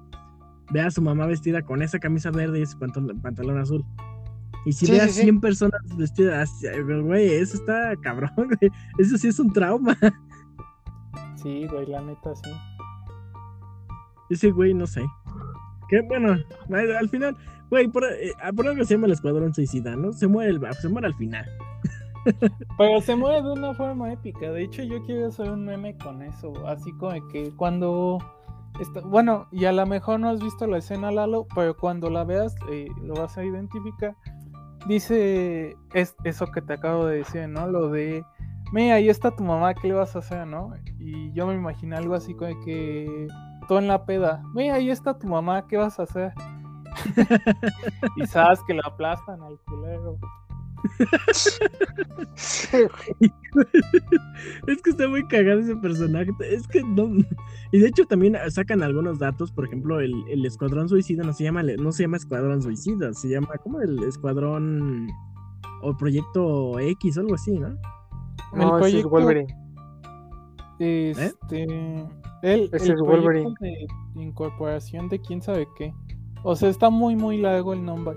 [0.72, 3.85] ve a su mamá vestida con esa camisa verde y ese pantalón, pantalón azul.
[4.66, 5.22] Y si Sí, ve a sí, sí.
[5.22, 6.50] 100 personas vestidas,
[7.05, 8.70] güey, eso está cabrón, güey.
[8.98, 9.96] Eso sí es un trauma.
[11.37, 12.50] Sí, güey, la neta, sí.
[14.31, 15.05] Ese güey, no sé.
[15.88, 16.37] Que bueno,
[16.70, 17.37] al al final,
[17.70, 20.12] güey, por, eh, por algo se llama el Escuadrón Suicida, ¿no?
[20.12, 21.44] Se muere, el, se muere al final.
[22.79, 24.50] Pero se muere de una forma épica.
[24.50, 26.53] De hecho, yo quiero hacer un meme con eso.
[26.66, 28.18] Así como que cuando.
[28.81, 32.24] está- Bueno, y a lo mejor no has visto la escena, Lalo, pero cuando la
[32.24, 34.16] veas, eh, lo vas a identificar.
[34.86, 37.66] Dice es, eso que te acabo de decir, ¿no?
[37.66, 38.24] Lo de.
[38.72, 40.72] Mira, ahí está tu mamá, ¿qué le vas a hacer, no?
[40.98, 43.28] Y yo me imaginé algo así como que.
[43.68, 44.42] Todo en la peda.
[44.54, 46.32] Mira, ahí está tu mamá, ¿qué vas a hacer?
[48.16, 50.18] y sabes que lo aplastan al culero.
[52.34, 52.78] Sí.
[54.66, 56.30] Es que está muy cagado ese personaje.
[56.50, 57.08] Es que no.
[57.72, 59.52] Y de hecho también sacan algunos datos.
[59.52, 63.28] Por ejemplo, el, el Escuadrón Suicida no se llama, no se llama Escuadrón Suicida, se
[63.28, 65.08] llama como el Escuadrón
[65.82, 67.76] o Proyecto X o algo así, ¿no?
[68.54, 69.56] No, ese es proyecto- Wolverine.
[70.80, 71.62] Este.
[72.42, 73.54] El, Ese el es Wolverine.
[73.56, 73.64] proyecto
[74.14, 75.94] de incorporación de quién sabe qué.
[76.42, 78.16] O sea, está muy, muy largo el nombre.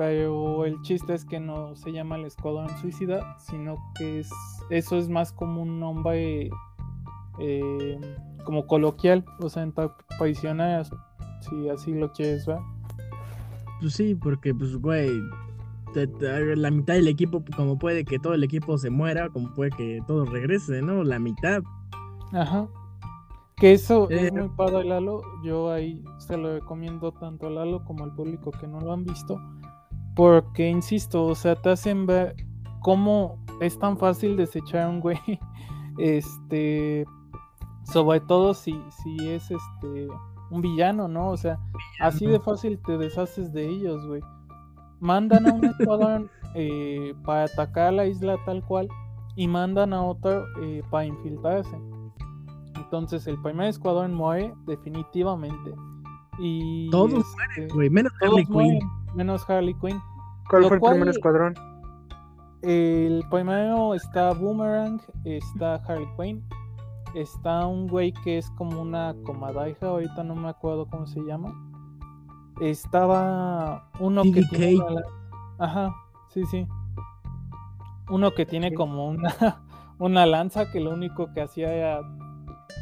[0.00, 4.30] Pero el chiste es que no se llama el Escuadrón Suicida, sino que es,
[4.70, 6.48] eso es más como un nombre
[7.38, 8.00] eh,
[8.44, 10.90] como coloquial, o sea, entre prisioneros,
[11.40, 12.60] si así lo quieres ver.
[13.78, 15.10] Pues sí, porque, pues, güey,
[16.56, 20.00] la mitad del equipo, como puede que todo el equipo se muera, como puede que
[20.06, 21.04] todo regrese, ¿no?
[21.04, 21.60] La mitad.
[22.32, 22.66] Ajá.
[23.58, 25.20] Que eso Eh, es muy padre, Lalo.
[25.44, 29.04] Yo ahí se lo recomiendo tanto a Lalo como al público que no lo han
[29.04, 29.38] visto.
[30.20, 32.36] Porque, insisto, o sea, te hacen ver
[32.80, 35.16] cómo es tan fácil desechar a un güey.
[35.98, 37.06] Este.
[37.84, 40.08] Sobre todo si, si es este
[40.50, 41.30] un villano, ¿no?
[41.30, 41.58] O sea,
[42.00, 44.20] así de fácil te deshaces de ellos, güey.
[45.00, 48.88] Mandan a un escuadrón eh, para atacar la isla tal cual
[49.36, 51.76] y mandan a otro eh, para infiltrarse.
[52.76, 55.72] Entonces el primer escuadrón muere definitivamente.
[56.38, 57.24] Y Todos
[57.56, 58.54] este, Güey, menos todos Harley Quinn.
[58.54, 60.00] mueren, menos Harley Quinn.
[60.50, 61.54] ¿Cuál fue el primer escuadrón?
[62.62, 66.44] El primero está Boomerang, está Harley Quinn,
[67.14, 71.54] está un güey que es como una comadreja, ahorita no me acuerdo cómo se llama.
[72.60, 75.02] Estaba uno que tiene una
[75.60, 75.94] Ajá,
[76.30, 76.66] sí, sí.
[78.10, 79.32] Uno que tiene como una,
[79.98, 82.00] una lanza que lo único que hacía era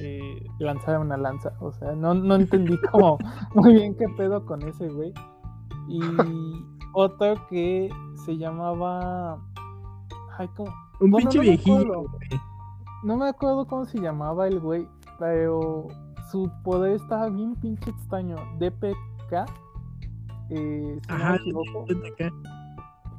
[0.01, 1.53] eh, lanzar una lanza.
[1.61, 3.19] O sea, no, no entendí como
[3.55, 5.13] muy bien qué pedo con ese güey.
[5.89, 6.01] Y
[6.95, 7.91] otro que
[8.25, 9.39] se llamaba.
[10.39, 10.71] Ay, ¿cómo?
[11.01, 12.03] Un Bueno, pinche no me viejillo.
[12.03, 12.41] güey.
[13.05, 15.87] No me acuerdo cómo se llamaba el güey, pero
[16.31, 18.37] su poder estaba bien pinche extraño.
[18.59, 19.47] DPK,
[20.51, 22.35] eh, si Ajá, me acá.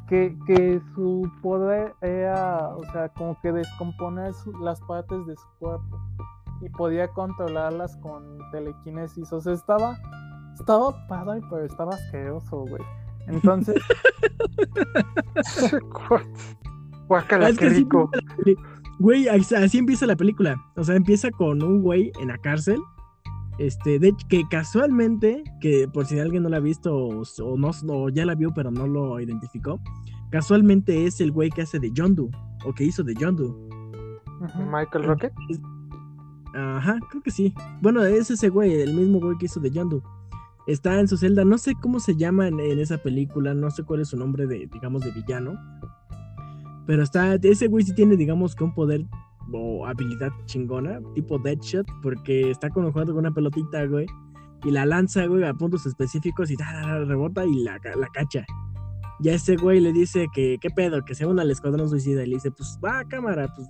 [0.07, 5.47] que, que su poder era, o sea, como que descomponer su- las partes de su
[5.59, 5.97] cuerpo
[6.61, 9.31] y podía controlarlas con telequinesis.
[9.31, 9.97] O sea, estaba,
[10.55, 12.83] estaba padre, pero estaba asqueroso, güey.
[13.29, 13.75] Entonces,
[17.07, 18.09] Guácala, Ah, es que así rico.
[18.13, 18.57] empieza la peli-
[18.99, 20.55] Güey, así así empieza la película.
[20.75, 22.79] O sea, empieza con un güey en la cárcel.
[23.57, 27.71] Este, de que casualmente, que por si alguien no la ha visto o, o no,
[27.89, 29.79] o ya la vio pero no lo identificó,
[30.31, 32.29] casualmente es el güey que hace de John Doe,
[32.65, 33.49] o que hizo de John Doe.
[33.49, 35.33] ujú, Michael Rocket.
[36.55, 37.53] Ajá, creo que sí.
[37.81, 40.01] Bueno, es ese güey, el mismo güey que hizo de John Doe.
[40.69, 43.83] Está en su celda, no sé cómo se llama en, en esa película, no sé
[43.83, 45.53] cuál es su nombre de, digamos, de villano.
[46.85, 49.05] Pero está, ese güey sí tiene, digamos, que un poder
[49.51, 54.05] o habilidad chingona, tipo Deadshot, porque está con jugando con una pelotita, güey,
[54.63, 58.07] y la lanza, güey, a puntos específicos y ta, ta, ta, rebota y la, la
[58.13, 58.45] cacha.
[59.21, 61.03] Ya ese güey le dice que, ¿qué pedo?
[61.03, 62.23] Que se una al escuadrón suicida.
[62.23, 63.67] Y le dice, pues va, cámara, pues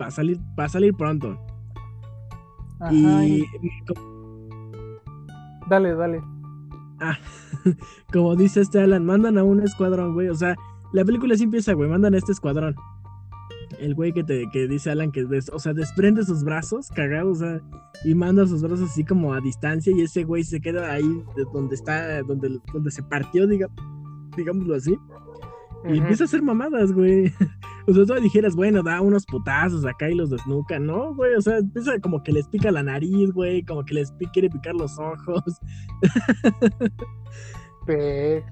[0.00, 1.38] va a salir, va a salir pronto.
[2.80, 4.15] ajá, y y-
[5.68, 6.22] dale, dale.
[7.00, 7.18] Ah,
[8.12, 10.28] como dice este Alan, mandan a un escuadrón, güey.
[10.28, 10.56] O sea,
[10.92, 11.88] la película sí empieza, güey.
[11.88, 12.74] Mandan a este escuadrón.
[13.80, 17.32] El güey que te que dice Alan que des- o sea, desprende sus brazos, cagado,
[17.32, 17.60] o sea,
[18.04, 19.92] y manda sus brazos así como a distancia.
[19.94, 23.68] Y ese güey se queda ahí de donde está, donde, donde se partió, diga,
[24.36, 24.96] digámoslo así.
[25.88, 27.32] Y empieza a hacer mamadas, güey.
[27.88, 31.34] O sea, tú dijeras, bueno, da unos putazos acá y los desnuca, ¿no, güey?
[31.36, 34.74] O sea, empieza como que les pica la nariz, güey, como que les quiere picar
[34.74, 35.60] los ojos.
[37.86, 38.44] Pe-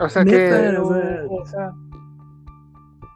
[0.00, 0.48] O sea Neta, que.
[0.48, 1.72] Pero, o sea- o sea,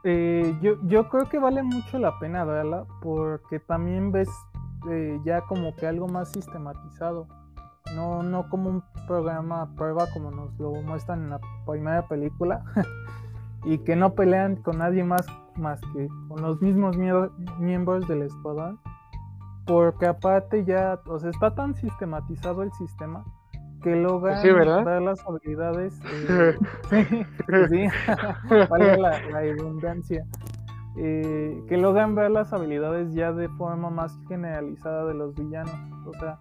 [0.05, 4.29] eh, yo, yo creo que vale mucho la pena verla porque también ves
[4.91, 7.27] eh, ya como que algo más sistematizado.
[7.95, 12.63] No, no como un programa prueba como nos lo muestran en la primera película,
[13.65, 16.97] y que no pelean con nadie más más que con los mismos
[17.59, 18.79] miembros del escuadrón,
[19.67, 23.25] porque aparte ya, o sea, está tan sistematizado el sistema
[23.83, 24.43] que logran
[24.85, 26.57] ver las habilidades, eh,
[27.69, 27.87] sí,
[28.71, 30.25] vale la, la redundancia,
[30.97, 35.75] eh, que logran ver las habilidades ya de forma más generalizada de los villanos,
[36.07, 36.41] o sea,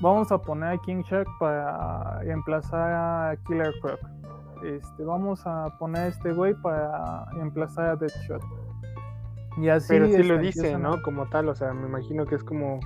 [0.00, 4.00] vamos a poner a King Shark para reemplazar a Killer Croc.
[4.62, 8.42] Este, vamos a poner a este güey para emplazar a Deadshot.
[9.58, 11.00] Y así Pero sí lo este, dice, ¿no?
[11.02, 12.80] Como tal, o sea, me imagino que es como,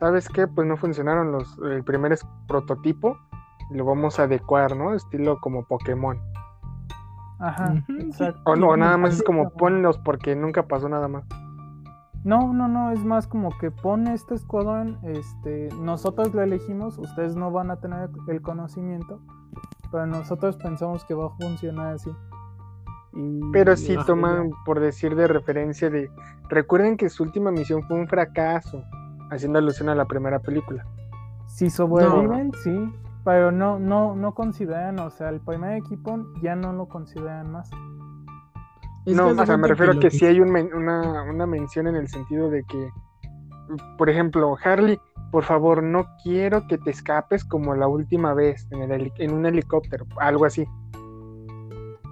[0.00, 0.46] ¿sabes qué?
[0.46, 2.16] Pues no funcionaron los, el primer
[2.46, 3.18] prototipo,
[3.70, 4.94] lo vamos a adecuar, ¿no?
[4.94, 6.18] Estilo como Pokémon.
[7.40, 8.40] Ajá, exacto.
[8.44, 11.24] O no, nada más es como ponlos porque nunca pasó nada más.
[12.24, 17.34] No, no, no, es más como que pone este escuadrón, este, nosotros lo elegimos, ustedes
[17.34, 19.20] no van a tener el conocimiento,
[19.90, 22.10] pero nosotros pensamos que va a funcionar así.
[23.52, 26.10] pero sí toman, por decir de referencia de,
[26.48, 28.84] recuerden que su última misión fue un fracaso,
[29.30, 30.86] haciendo alusión a la primera película.
[31.46, 36.72] Si sobreviven, sí, pero no, no, no consideran, o sea, el primer equipo ya no
[36.72, 37.68] lo consideran más
[39.06, 40.62] no, o sea, me refiero a que, sí hay una,
[41.22, 42.90] una mención en el sentido de que,
[43.98, 48.92] por ejemplo, Harley, por favor, no quiero que te escapes como la última vez en,
[48.92, 50.66] el, en un helicóptero, algo así.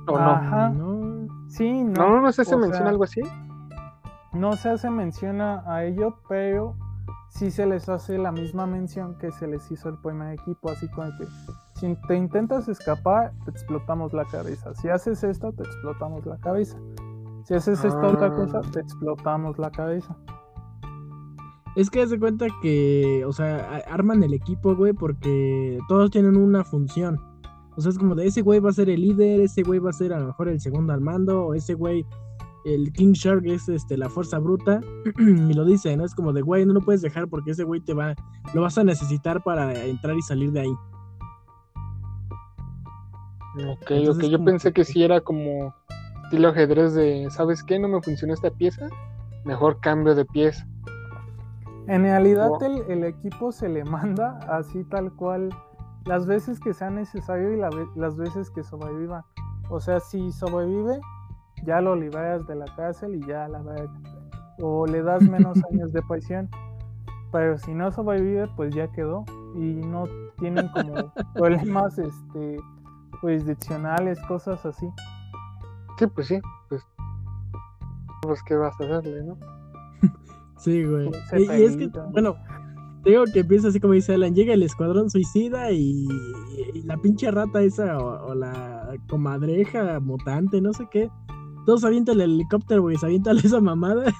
[0.06, 0.70] ¿O Ajá.
[0.70, 1.28] no?
[1.48, 2.08] Sí, no.
[2.08, 3.20] ¿No, no se hace mención algo así?
[4.32, 6.76] No se hace mención a ello, pero
[7.30, 10.88] sí se les hace la misma mención que se les hizo al primer equipo, así
[10.88, 11.26] como que
[11.80, 14.74] si te intentas escapar, te explotamos la cabeza.
[14.74, 16.78] Si haces esto, te explotamos la cabeza.
[17.44, 18.70] Si haces esta otra cosa, ah.
[18.70, 20.14] te explotamos la cabeza.
[21.76, 26.36] Es que haz de cuenta que, o sea, arman el equipo, güey, porque todos tienen
[26.36, 27.18] una función.
[27.76, 29.90] O sea, es como de ese güey va a ser el líder, ese güey va
[29.90, 32.04] a ser a lo mejor el segundo al mando, o ese güey,
[32.66, 34.82] el King Shark es este, la fuerza bruta.
[35.18, 36.04] y lo dice, ¿no?
[36.04, 38.14] Es como de, güey, no lo puedes dejar porque ese güey te va,
[38.52, 40.74] lo vas a necesitar para entrar y salir de ahí.
[43.56, 45.74] Ok, ok, yo pensé que sí era como
[46.24, 47.78] estilo ajedrez de, ¿sabes qué?
[47.78, 48.88] No me funciona esta pieza,
[49.44, 50.66] mejor cambio de pieza.
[51.88, 55.50] En realidad el, equipo se le manda así tal cual
[56.04, 59.26] las veces que sea necesario y las veces que sobreviva.
[59.70, 61.00] O sea, si sobrevive,
[61.64, 63.92] ya lo liberas de la cárcel y ya la verga.
[64.60, 66.48] O le das menos años de prisión.
[67.32, 69.24] Pero si no sobrevive, pues ya quedó.
[69.56, 70.04] Y no
[70.38, 72.56] tienen como problemas este
[73.20, 74.86] jurisdiccionales, cosas así.
[75.98, 76.82] Sí, pues sí, pues,
[78.22, 79.38] pues qué vas a hacerle, ¿no?
[80.58, 81.10] sí, güey.
[81.36, 82.36] Y, es que, bueno,
[83.04, 86.08] digo que empieza así como dice Alan, llega el escuadrón suicida y,
[86.84, 91.10] la pinche rata esa o, la comadreja mutante, no sé qué.
[91.66, 94.12] Todos avientan el helicóptero, güey, se avientan esa mamada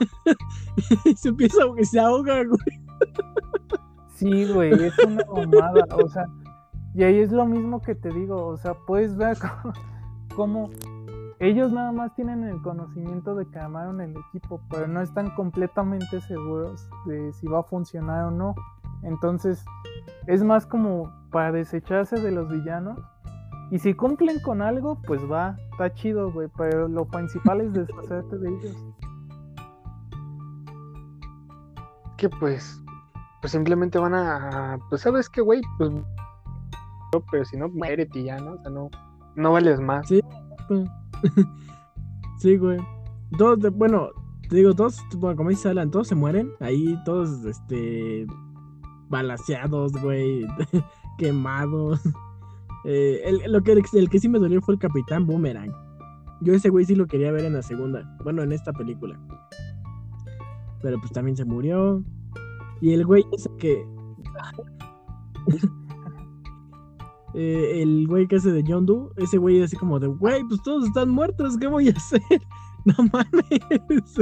[1.05, 2.81] y se empieza a se ahoga, güey.
[4.15, 6.27] Sí, güey, es una mamada, o sea,
[6.94, 9.37] y ahí es lo mismo que te digo, o sea, puedes ver
[10.37, 10.70] cómo,
[11.40, 16.20] ellos nada más tienen el conocimiento de que armaron el equipo, pero no están completamente
[16.20, 18.55] seguros de si va a funcionar o no.
[19.03, 19.64] Entonces,
[20.26, 22.98] es más como para desecharse de los villanos.
[23.70, 28.37] Y si cumplen con algo, pues va, está chido, güey, pero lo principal es deshacerte
[28.37, 28.76] de ellos.
[32.18, 32.83] Que pues,
[33.40, 35.90] pues simplemente van a, pues sabes qué, güey, pues
[37.31, 38.53] pero si no, muérete ya, ¿no?
[38.53, 38.90] O sea, no,
[39.37, 40.07] no vales más.
[40.09, 40.20] Sí,
[42.38, 42.79] sí, güey.
[43.38, 44.11] Todos, bueno,
[44.49, 46.51] te digo, todos, bueno, como dice Alan, todos se mueren.
[46.61, 48.27] Ahí todos, este,
[49.09, 50.46] balaseados, güey,
[51.18, 52.01] quemados.
[52.85, 55.70] Eh, el, lo que, el que sí me dolió fue el Capitán Boomerang.
[56.40, 59.21] Yo ese güey sí lo quería ver en la segunda, bueno, en esta película.
[60.81, 62.02] Pero pues también se murió.
[62.81, 63.87] Y el güey ese que...
[67.35, 70.62] Eh, el güey que hace de John Doe, ese güey así como de, güey, pues
[70.62, 72.20] todos están muertos, ¿qué voy a hacer?
[72.87, 74.18] No mames.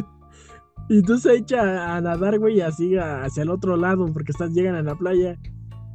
[0.88, 4.74] Y tú se echa a nadar, güey, así hacia el otro lado, porque estás, llegan
[4.74, 5.38] a la playa.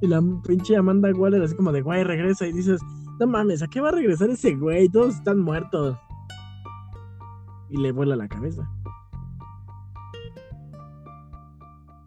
[0.02, 2.48] Y la pinche Amanda Waller así como de, güey, regresa.
[2.48, 2.80] Y dices,
[3.20, 4.88] no mames, ¿a qué va a regresar ese güey?
[4.88, 5.98] Todos están muertos.
[7.70, 8.70] Y le vuela la cabeza.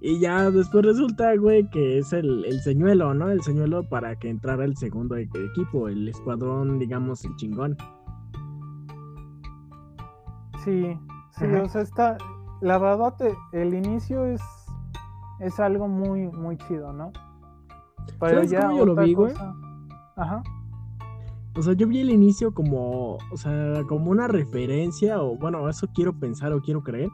[0.09, 3.29] Y ya después resulta, güey, que es el, el, señuelo, ¿no?
[3.29, 7.77] El señuelo para que entrara el segundo e-, equipo, el escuadrón, digamos, el chingón.
[10.65, 10.97] Sí,
[11.33, 12.19] sí, o sea, está.
[12.61, 13.17] La verdad,
[13.51, 14.41] el inicio es,
[15.41, 17.11] es algo muy, muy chido, ¿no?
[18.21, 19.35] Pero ¿Sabes ya cómo yo lo vi, güey?
[20.15, 20.41] Ajá.
[21.57, 25.89] O sea, yo vi el inicio como, o sea, como una referencia, o bueno, eso
[25.93, 27.09] quiero pensar o quiero creer,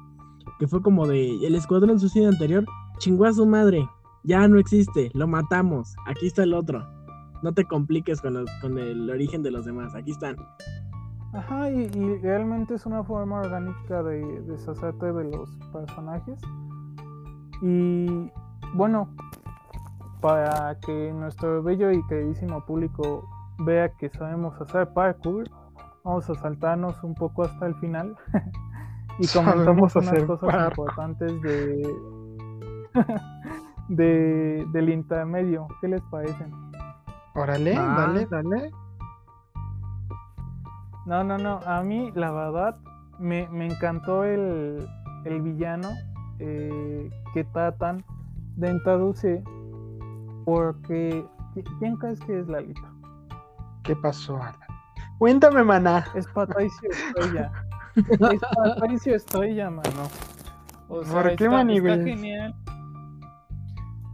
[0.59, 2.66] que fue como de el escuadrón suicida anterior,
[3.03, 3.89] chingó a su madre,
[4.23, 6.87] ya no existe, lo matamos, aquí está el otro.
[7.43, 10.37] No te compliques con, los- con el origen de los demás, aquí están.
[11.33, 16.39] Ajá, y, y realmente es una forma orgánica de deshacerte de los personajes.
[17.63, 18.31] Y
[18.75, 19.09] bueno,
[20.21, 23.29] para que nuestro bello y queridísimo público
[23.59, 25.49] vea que sabemos hacer parkour,
[26.05, 28.15] vamos a saltarnos un poco hasta el final
[29.19, 30.69] y comentamos unas hacer cosas parkour.
[30.91, 31.95] importantes de,
[33.88, 35.66] de del intermedio.
[35.80, 36.47] ¿Qué les parece?
[37.34, 37.95] Órale, Ah.
[37.99, 38.70] dale, dale.
[41.07, 41.59] No, no, no.
[41.66, 42.76] A mí, la verdad,
[43.18, 44.86] me, me encantó el,
[45.24, 45.90] el villano
[46.38, 48.05] eh, que tratan
[48.57, 49.43] de introducir.
[50.45, 51.24] Porque.
[51.55, 52.88] ¿qui- ¿Quién crees que es Lalita?
[53.82, 54.55] ¿Qué pasó, Alan?
[55.18, 56.05] Cuéntame, maná.
[56.14, 57.53] Es Patricio Estrella.
[57.97, 60.09] es Patricio Estrella, mano.
[60.88, 62.55] O sea, ¿Por qué, está, está genial.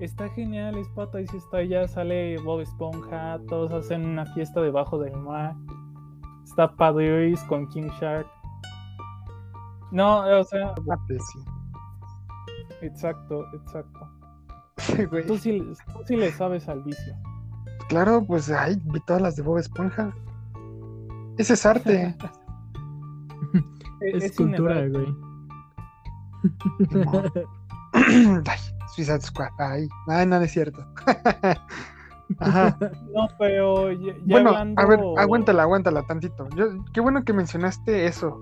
[0.01, 1.89] Está genial, es Patricio Estrella.
[1.89, 3.41] Sale Bob Esponja.
[3.49, 5.57] Todos hacen una fiesta debajo del mar.
[6.45, 8.27] Está Padre Luis con King Shark.
[9.91, 10.75] No, o sea,
[12.81, 14.09] exacto, exacto.
[14.77, 15.27] Sí, güey.
[15.27, 15.61] Tú sí,
[15.93, 17.15] tú sí le sabes al vicio.
[17.89, 20.15] Claro, pues ay, vi todas las de Bob Esponja.
[21.39, 22.17] Ese es arte.
[24.01, 25.13] Es, es cultura, güey.
[26.91, 27.23] No.
[28.95, 29.51] Suicide Squad.
[29.59, 30.85] Ay, ay, no, no es cierto.
[32.39, 32.77] Ajá.
[33.15, 34.81] No, pero ya, ya Bueno, hablando...
[34.81, 36.49] a ver, aguántala, aguántala tantito.
[36.57, 38.39] Yo, qué bueno que mencionaste eso.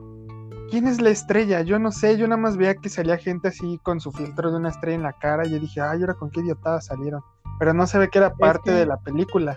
[0.70, 1.60] ¿Quién es la estrella?
[1.62, 4.56] Yo no sé, yo nada más veía que salía gente así con su filtro de
[4.56, 7.22] una estrella en la cara y yo dije, ay, ahora con qué idiotada salieron.
[7.60, 9.56] Pero no se ve que era parte que- de la película.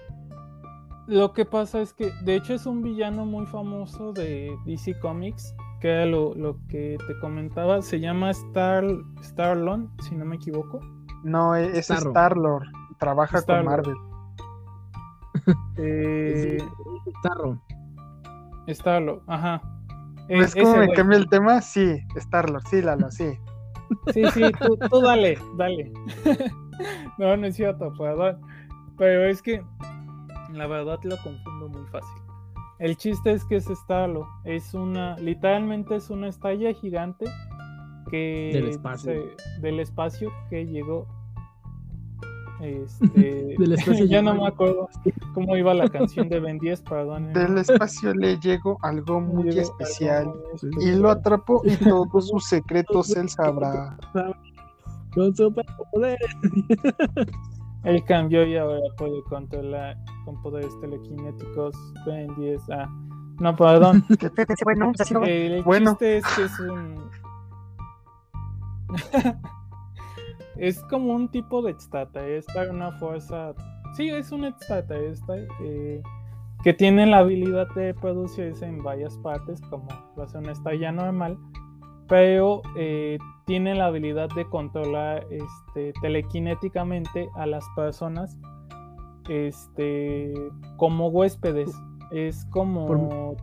[1.07, 5.55] Lo que pasa es que, de hecho, es un villano muy famoso de DC Comics,
[5.79, 7.81] que era lo, lo que te comentaba.
[7.81, 8.85] Se llama Star
[9.23, 10.79] Starlon, si no me equivoco.
[11.23, 12.09] No, e- es Starro.
[12.09, 12.67] Star-Lord.
[12.97, 13.95] Trabaja con Marvel.
[15.77, 16.57] Eh.
[18.67, 19.61] Starlord, ajá.
[20.27, 21.61] ¿Ves E- cómo ese me cambia el tema?
[21.61, 23.37] Sí, Star-Lord, sí, Lalo, sí.
[24.13, 25.91] Sí, sí, tú, tú dale, dale.
[27.17, 28.39] no, no es cierto, perdón.
[28.97, 29.63] Pero es que
[30.51, 32.21] la verdad lo confundo muy fácil.
[32.79, 34.27] El chiste es que es Starlo.
[34.45, 37.25] Es una, literalmente es una estrella gigante
[38.09, 39.11] que Del espacio.
[39.13, 41.05] se- del espacio que llegó.
[42.61, 44.89] Este, Del espacio ya no me acuerdo
[45.33, 47.31] cómo iba la canción de Ben 10, perdón.
[47.31, 50.27] Del espacio le llegó algo muy Llegó especial.
[50.27, 53.97] algo muy Sí, Y lo atrapó y todos sus secretos él sabrá.
[55.13, 56.19] Con superpoderes.
[57.83, 61.75] Él cambió y ahora puede controlar con poderes telequinéticos.
[62.05, 62.61] Ben 10.
[62.71, 62.89] Ah,
[63.39, 64.03] no, perdón.
[64.19, 64.91] Que Pepe se fue, ¿no?
[64.99, 65.23] Así no.
[65.23, 65.91] El Bueno.
[65.91, 67.09] chiste es que es un.
[70.57, 73.53] es como un tipo de extraterrestre, una fuerza.
[73.95, 76.01] Sí, es un extraterrestre eh,
[76.63, 81.37] que tiene la habilidad de producirse en varias partes, como lo hace una estrella normal,
[82.07, 83.17] pero eh,
[83.49, 88.37] tiene la habilidad de controlar este, telequinéticamente a las personas
[89.27, 90.31] este,
[90.77, 91.71] como huéspedes.
[92.11, 92.85] Es como.
[92.85, 93.37] Por-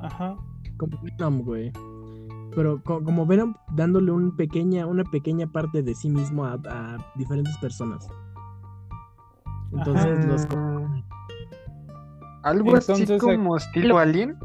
[0.00, 0.36] Ajá.
[0.76, 1.70] Como Venom, güey.
[2.56, 6.96] Pero co- como Venom dándole un pequeña, una pequeña parte de sí mismo a, a
[7.14, 8.08] diferentes personas.
[9.72, 11.02] Entonces los Mm,
[12.42, 14.36] Algo así Entonces, eh, como estilo Alien.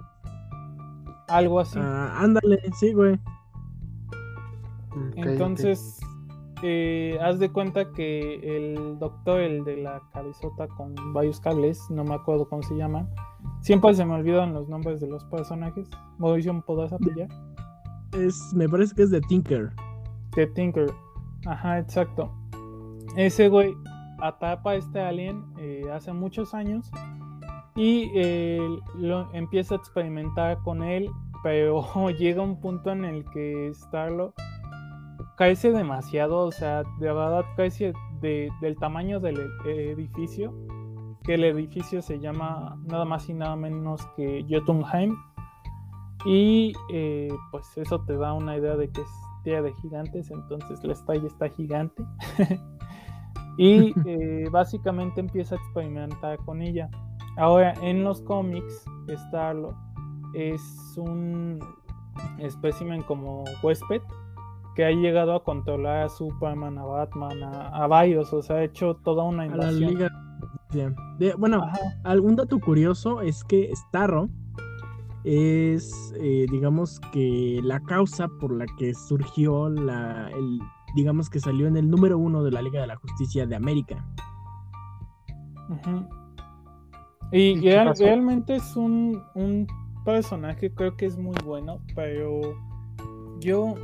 [1.30, 1.80] Algo así.
[1.82, 3.20] Ah, ándale, sí, güey.
[5.16, 6.00] Entonces,
[6.62, 12.04] eh, haz de cuenta que el doctor, el de la cabezota con varios cables, no
[12.04, 13.08] me acuerdo cómo se llama.
[13.62, 15.90] Siempre se me olvidan los nombres de los personajes.
[16.18, 17.28] Mauricio, ¿me podrás apoyar?
[18.14, 19.72] Es, me parece que es de Tinker.
[20.36, 20.90] De Tinker.
[21.46, 22.32] Ajá, exacto.
[23.18, 23.76] Ese güey
[24.22, 26.90] atrapa a este alien eh, hace muchos años
[27.76, 28.60] y eh,
[28.96, 31.10] lo empieza a experimentar con él,
[31.44, 31.84] pero
[32.18, 34.34] llega un punto en el que Starlo
[35.36, 40.54] crece demasiado, o sea, de verdad crece de- del tamaño del e- edificio,
[41.24, 45.16] que el edificio se llama nada más y nada menos que Jotunheim.
[46.26, 49.08] Y eh, pues eso te da una idea de que es
[49.44, 52.04] tierra de gigantes, entonces la estrella está gigante.
[53.58, 56.90] y eh, básicamente empieza a experimentar con ella.
[57.38, 58.86] Ahora, en los cómics,
[59.28, 59.76] Starlo
[60.34, 60.62] es
[60.98, 61.60] un
[62.40, 64.02] espécimen como huésped
[64.76, 68.64] que ha llegado a controlar a Superman, a Batman, a, a varios, o sea, ha
[68.64, 69.90] hecho toda una A la invasión.
[69.92, 70.10] liga.
[71.20, 71.78] De- bueno, Ajá.
[72.04, 74.30] algún dato curioso es que Starro
[75.24, 80.60] es, eh, digamos que la causa por la que surgió la, el,
[80.96, 84.04] digamos que salió en el número uno de la Liga de la Justicia de América.
[87.32, 89.68] Y, realmente es un, un
[90.06, 92.42] personaje, creo que es muy bueno, pero
[93.40, 93.76] yo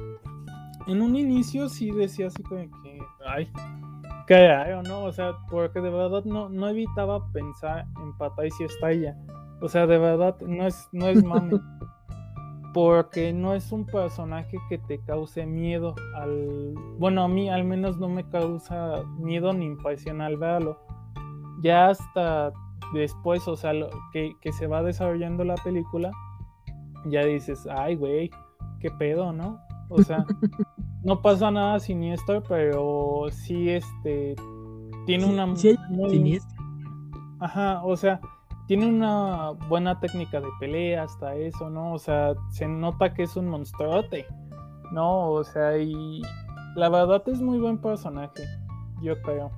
[0.90, 3.52] en un inicio sí decía así como que, ay,
[4.28, 5.04] qué raro, ¿no?
[5.04, 9.16] O sea, porque de verdad no, no evitaba pensar en Patricia Estrella.
[9.62, 11.60] O sea, de verdad no es, no es mame.
[12.72, 16.76] Porque no es un personaje que te cause miedo al...
[17.00, 20.78] Bueno, a mí al menos no me causa miedo ni impresión al verlo
[21.62, 22.54] ya hasta
[22.94, 26.12] después, o sea, lo, que, que se va desarrollando la película,
[27.06, 28.32] ya dices, ay, güey,
[28.80, 29.60] qué pedo, ¿no?
[29.90, 30.26] O sea,
[31.04, 34.36] no pasa nada siniestro, pero sí, este,
[35.06, 35.56] tiene Sí, una...
[35.56, 36.64] sí muy- siniestro.
[37.40, 38.20] Ajá, o sea,
[38.68, 41.94] tiene una buena técnica de pelea hasta eso, ¿no?
[41.94, 44.26] O sea, se nota que es un monstruote,
[44.92, 45.30] ¿no?
[45.32, 46.22] O sea, y
[46.76, 48.44] la verdad es muy buen personaje,
[49.02, 49.50] yo creo.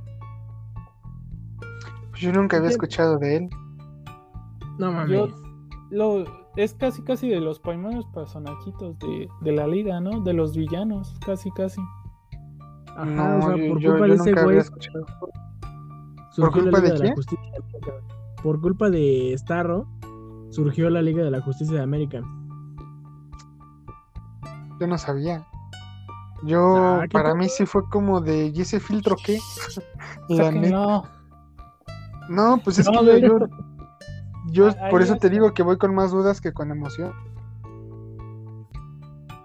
[2.11, 3.49] Pues yo nunca había escuchado de él.
[4.77, 5.09] No mames.
[5.11, 5.27] Yo
[5.89, 6.23] lo
[6.56, 10.22] es casi casi de los primeros personajitos de, de la liga, ¿no?
[10.22, 11.80] De los villanos, casi casi.
[12.95, 14.62] Ajá, no, o sea, yo, por yo- culpa yo de ese güey
[16.32, 17.16] surgió culpa de la quién?
[18.43, 19.86] Por culpa de Starro
[20.49, 22.22] surgió la Liga de la Justicia de América.
[24.80, 25.45] Yo no sabía.
[26.43, 29.38] Yo, Ah, ¿qué para mí sí fue como de, ¿y ese filtro qué?
[30.30, 30.76] O sea La que neta.
[30.76, 31.04] no,
[32.30, 33.22] No, pues es No, que güey.
[33.22, 33.38] yo,
[34.52, 37.14] yo Ah, por eso te digo que voy con más dudas que con emoción.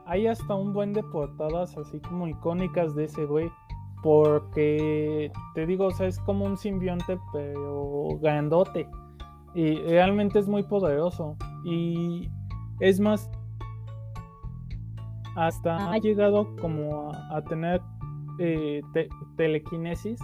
[0.09, 3.51] hay hasta un buen de portadas así como icónicas de ese güey.
[4.03, 8.89] Porque te digo, o sea, es como un simbionte, pero grandote.
[9.55, 11.37] Y realmente es muy poderoso.
[11.65, 12.29] Y
[12.79, 13.29] es más,
[15.35, 17.81] hasta ha llegado como a, a tener
[18.39, 20.21] eh, te- telequinesis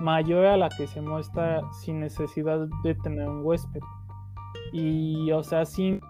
[0.00, 3.80] mayor a la que se muestra sin necesidad de tener un huésped.
[4.72, 6.00] Y, o sea, sin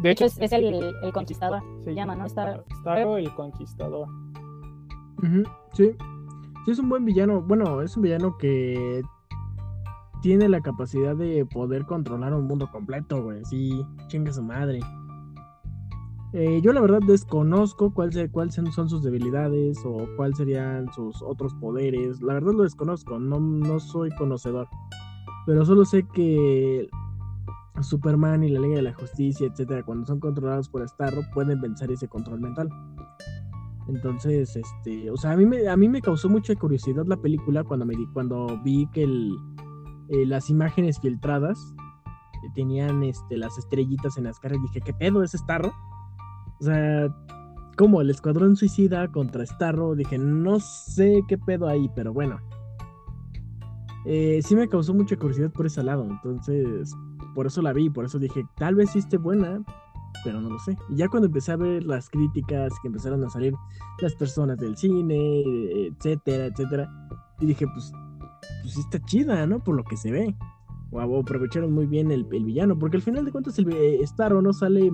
[0.00, 1.62] De hecho, es, es el, el conquistador.
[1.82, 2.26] se llama, ¿no?
[2.26, 4.08] Star- Starro el Conquistador.
[5.72, 5.96] Sí.
[6.64, 7.40] Sí, es un buen villano.
[7.42, 9.02] Bueno, es un villano que
[10.20, 13.44] tiene la capacidad de poder controlar un mundo completo, güey.
[13.44, 14.80] Sí, chinga su madre.
[16.36, 20.92] Eh, yo la verdad desconozco cuáles cuál cuál son son sus debilidades o cuáles serían
[20.92, 22.20] sus otros poderes.
[22.22, 24.66] La verdad lo desconozco, no, no soy conocedor.
[25.46, 26.88] Pero solo sé que
[27.82, 31.92] Superman y la Liga de la Justicia, etcétera, cuando son controlados por Starro, pueden vencer
[31.92, 32.68] ese control mental.
[33.86, 37.62] Entonces, este, o sea, a mí me, a mí me causó mucha curiosidad la película
[37.62, 39.36] cuando me di, cuando vi que el,
[40.08, 41.74] eh, las imágenes filtradas
[42.06, 44.58] eh, tenían este, las estrellitas en las caras.
[44.62, 45.72] Dije, ¿qué pedo es Starro?
[46.60, 47.08] O sea,
[47.76, 49.94] como el Escuadrón Suicida contra Starro.
[49.94, 52.38] Dije, no sé qué pedo ahí, pero bueno.
[54.06, 56.06] Eh, sí me causó mucha curiosidad por ese lado.
[56.08, 56.92] Entonces,
[57.34, 57.90] por eso la vi.
[57.90, 59.62] Por eso dije, tal vez sí esté buena,
[60.22, 60.76] pero no lo sé.
[60.90, 63.54] Y ya cuando empecé a ver las críticas que empezaron a salir
[64.00, 65.42] las personas del cine,
[65.86, 66.90] etcétera, etcétera,
[67.40, 67.92] y dije, pues,
[68.62, 69.62] pues está chida, ¿no?
[69.62, 70.36] Por lo que se ve.
[70.90, 74.40] O aprovecharon muy bien el, el villano, porque al final de cuentas el eh, Starro
[74.40, 74.92] no sale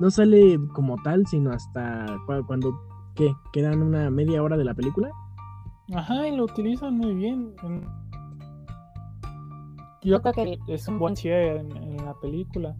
[0.00, 2.72] no sale como tal, sino hasta cua- cuando
[3.14, 3.32] ¿qué?
[3.52, 5.10] quedan una media hora de la película.
[5.94, 7.54] Ajá, y lo utilizan muy bien.
[7.62, 7.86] en-
[10.02, 12.74] Yo creo que es un buen cierre en, en la película.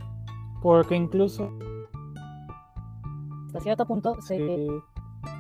[0.62, 1.50] Porque incluso
[3.46, 4.68] hasta cierto punto se,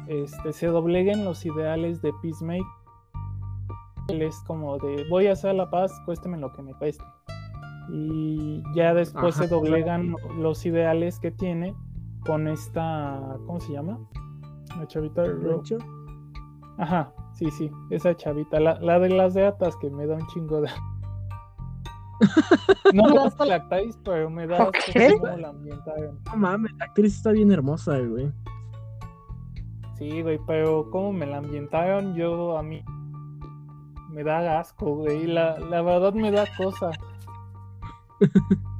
[0.08, 2.64] este, se dobleguen los ideales de Peacemaker.
[4.08, 7.04] Él es como de voy a hacer la paz, cuésteme lo que me cueste.
[7.92, 11.74] Y ya después Ajá, se doblegan los ideales que tiene
[12.24, 13.36] con esta.
[13.46, 13.98] ¿Cómo se llama?
[14.78, 15.22] La chavita.
[15.22, 15.60] de.
[16.78, 20.26] Ajá, sí, sí, esa chavita, la, la de las de atas que me da un
[20.28, 20.68] chingo de.
[22.94, 25.16] No me gusta la actriz, pero me da ¿Qué?
[25.18, 26.18] cómo la ambientaron.
[26.26, 28.30] No mames, la actriz está bien hermosa, güey.
[29.96, 32.82] Sí, güey, pero como me la ambientaron, yo a mí
[34.10, 35.26] me da asco, güey.
[35.26, 36.90] La, la verdad me da cosa.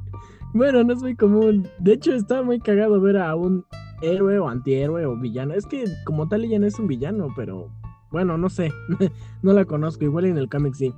[0.53, 1.65] Bueno, no es muy común.
[1.79, 3.65] De hecho, está muy cagado ver a un
[4.01, 5.53] héroe o antihéroe o villano.
[5.53, 7.69] Es que como tal ella no es un villano, pero
[8.11, 8.69] bueno, no sé.
[9.43, 10.03] no la conozco.
[10.03, 10.93] Igual en el cómic sí.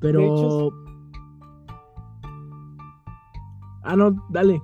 [0.00, 0.20] Pero.
[0.20, 0.72] Hecho,
[3.82, 4.60] Ah, no, dale.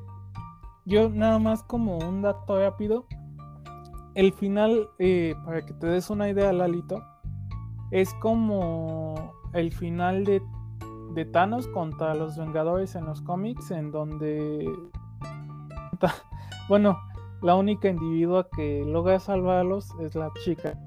[0.85, 3.07] yo nada más como un dato rápido,
[4.17, 7.01] el final, eh, para que te des una idea, Lalito,
[7.93, 10.43] es como el final de,
[11.15, 14.71] de Thanos contra los Vengadores en los cómics, en donde,
[16.69, 16.99] bueno,
[17.43, 20.79] la única individua que logra salvarlos es la chica,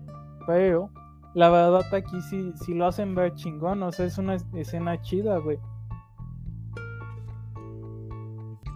[0.47, 0.89] pero
[1.33, 5.37] la verdad aquí sí, sí lo hacen ver chingón, o sea, es una escena chida,
[5.37, 5.59] güey.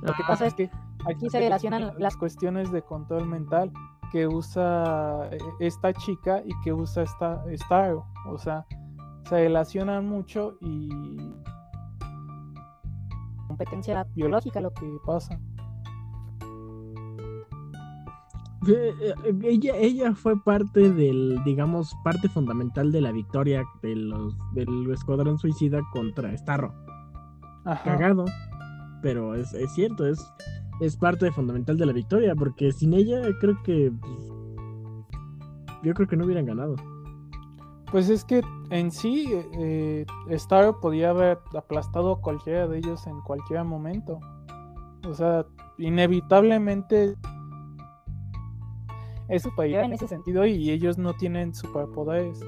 [0.02, 0.70] Lo que pasa es que
[1.10, 3.72] aquí se relacionan las cuestiones de control mental
[4.12, 7.96] que usa eh, esta chica y que usa esta Star.
[8.28, 8.66] O sea,
[9.28, 10.90] se relacionan mucho y
[13.48, 15.40] competencia biológica lo que pasa.
[18.68, 18.94] Eh,
[19.44, 25.40] ella, ella fue parte del, digamos, parte fundamental de la victoria de los, del Escuadrón
[25.40, 26.74] Suicida contra Starro.
[27.84, 28.26] Cagado,
[29.02, 30.20] pero es, es cierto, es,
[30.80, 34.30] es parte fundamental de la victoria, porque sin ella creo que pues,
[35.84, 36.76] yo creo que no hubieran ganado.
[37.92, 43.20] Pues es que en sí eh, Star podía haber aplastado a cualquiera de ellos en
[43.22, 44.20] cualquier momento.
[45.08, 45.46] O sea,
[45.78, 47.16] inevitablemente
[49.28, 52.40] es superior en ese sentido y ellos no tienen superpoderes.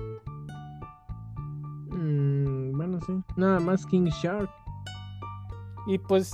[1.90, 3.14] Mm, bueno, sí.
[3.36, 4.50] Nada más King Shark.
[5.88, 6.32] Y pues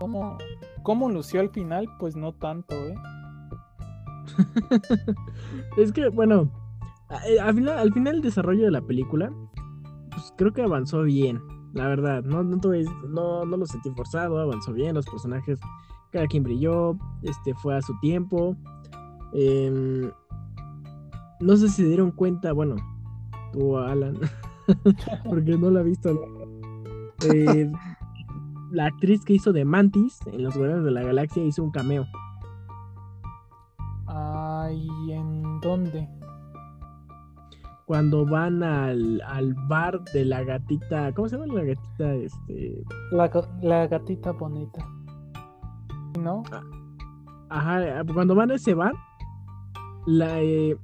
[0.00, 0.38] ¿Cómo,
[0.82, 1.86] ¿Cómo lució al final?
[1.98, 2.94] Pues no tanto, ¿eh?
[5.76, 6.50] es que, bueno,
[7.10, 9.32] al final, al final el desarrollo de la película,
[10.10, 11.40] pues creo que avanzó bien,
[11.74, 12.22] la verdad.
[12.24, 12.58] No, no,
[13.08, 15.60] no, no lo sentí forzado, avanzó bien, los personajes,
[16.10, 18.56] cada quien brilló, este fue a su tiempo.
[19.32, 20.10] Em,
[21.40, 22.76] no sé si se dieron cuenta, bueno,
[23.52, 24.18] tú, Alan,
[25.28, 26.20] porque no la he visto.
[27.32, 27.70] Eh,
[28.70, 32.06] la actriz que hizo de Mantis en Los Guardianes de la Galaxia hizo un cameo.
[34.06, 36.08] Ay, ¿en dónde?
[37.90, 39.20] Cuando van al,
[39.66, 41.12] bar de la gatita.
[41.12, 42.14] ¿Cómo se llama la gatita?
[42.14, 42.84] Este.
[43.10, 44.86] La, gatita bonita.
[46.16, 46.44] ¿No?
[47.48, 48.92] Ajá, cuando van a ese bar,
[50.06, 50.76] la, eh,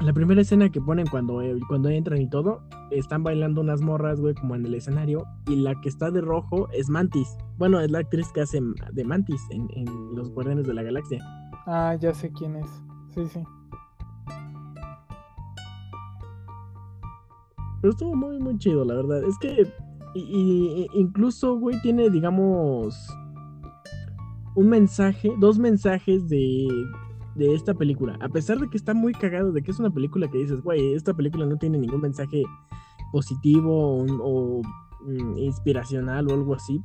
[0.00, 4.20] la primera escena que ponen cuando, eh, cuando entran y todo, están bailando unas morras,
[4.20, 5.24] güey, como en el escenario.
[5.48, 7.36] Y la que está de rojo es Mantis.
[7.58, 8.60] Bueno, es la actriz que hace
[8.92, 9.66] de Mantis en,
[10.14, 11.18] Los Guardianes de la Galaxia.
[11.66, 12.70] Ah, ya sé quién es.
[13.16, 13.42] Sí, sí.
[17.80, 19.22] Pero estuvo muy, muy chido, la verdad.
[19.24, 19.72] Es que
[20.18, 22.96] y, incluso, güey, tiene, digamos,
[24.54, 26.68] un mensaje, dos mensajes de,
[27.34, 28.18] de esta película.
[28.22, 30.94] A pesar de que está muy cagado, de que es una película que dices, güey,
[30.94, 32.42] esta película no tiene ningún mensaje
[33.12, 34.62] positivo o,
[35.06, 36.80] mm, inspiracional o algo así.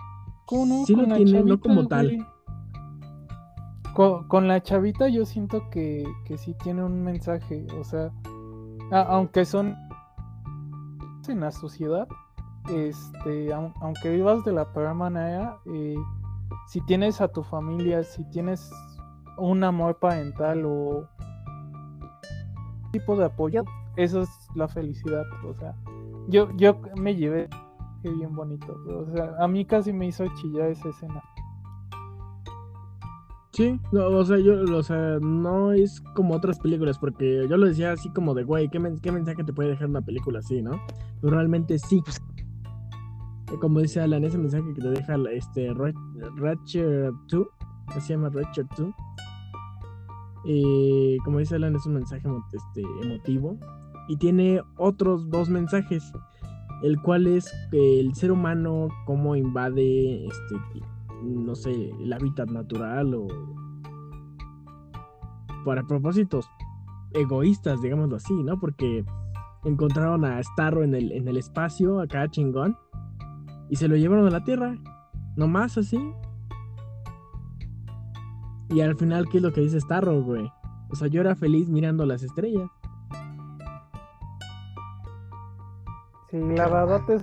[0.46, 2.28] ¿Cómo Sí lo tiene, no como tal.
[3.94, 8.12] Con, la chavita yo siento que, que sí tiene un mensaje, o sea,
[8.90, 9.76] aunque son
[11.30, 12.08] en la sociedad,
[12.70, 15.96] este, aunque vivas de la peor manera, eh,
[16.68, 18.72] si tienes a tu familia, si tienes
[19.38, 21.08] un amor parental o
[22.92, 23.64] tipo de apoyo,
[23.96, 25.26] eso es la felicidad.
[25.46, 25.76] O sea,
[26.28, 27.50] yo, yo me llevé
[28.02, 28.76] qué bien bonito.
[28.88, 31.22] O sea, a mí casi me hizo chillar esa escena.
[33.54, 37.68] Sí, no, o sea, yo, o sea, no es como otras películas, porque yo lo
[37.68, 40.82] decía así como de, güey, ¿qué, mensaje te puede dejar una película así, no?
[41.20, 42.02] Pero realmente sí.
[43.60, 45.74] Como dice Alan, ese mensaje que te deja este
[46.38, 47.48] Ratchet 2,
[48.00, 48.94] se llama Ratchet 2,
[50.46, 53.58] eh, como dice Alan, es un mensaje este, emotivo.
[54.08, 56.12] Y tiene otros dos mensajes.
[56.84, 60.56] El cual es que el ser humano cómo invade, este,
[61.24, 63.28] no sé, el hábitat natural o
[65.66, 66.50] para propósitos
[67.14, 68.60] egoístas, digámoslo así, ¿no?
[68.60, 69.06] Porque
[69.64, 72.78] encontraron a Starro en el, en el espacio, acá chingón,
[73.70, 74.76] y se lo llevaron a la Tierra,
[75.36, 76.00] nomás así,
[78.72, 80.50] y al final, ¿qué es lo que dice Starro, güey?
[80.90, 82.70] O sea, yo era feliz mirando las estrellas.
[86.30, 87.22] Sí, la verdad es.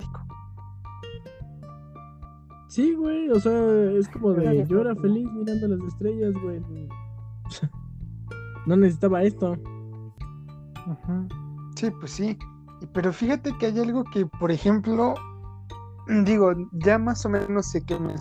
[2.69, 6.61] Sí, güey, o sea, es como de yo era feliz mirando las estrellas, güey.
[8.67, 9.57] No necesitaba esto.
[11.75, 12.37] Sí, pues sí.
[12.93, 15.15] Pero fíjate que hay algo que, por ejemplo,
[16.25, 18.13] digo, ya más o menos sé que me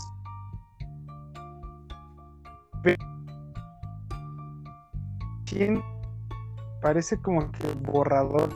[6.80, 8.48] parece como que borrador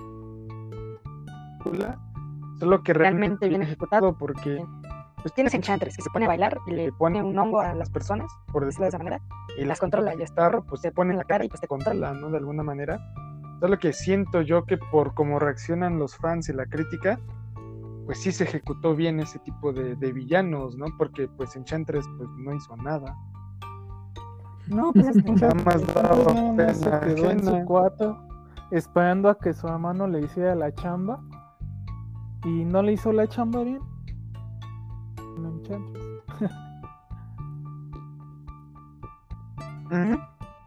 [2.59, 4.65] solo que realmente bien ejecutado porque
[5.23, 7.91] pues tienes Enchantress que se pone a bailar y le pone un hongo a las
[7.91, 9.21] personas, por decirlo de esa manera,
[9.57, 10.15] y las controla.
[10.15, 12.13] Y Starro pues se pone en la cara y pues te controla.
[12.13, 12.31] ¿no?
[12.31, 13.01] De alguna manera.
[13.61, 17.21] Solo que siento yo que por cómo reaccionan los fans y la crítica,
[18.07, 20.87] pues sí se ejecutó bien ese tipo de, de villanos, ¿no?
[20.99, 23.17] Porque pues Enchantress pues no hizo nada.
[24.67, 28.19] No, pues Nada más daba más se pena quedó en su cuarto
[28.73, 31.21] esperando a que su hermano le hiciera la chamba
[32.45, 33.81] y no le hizo la chamba bien.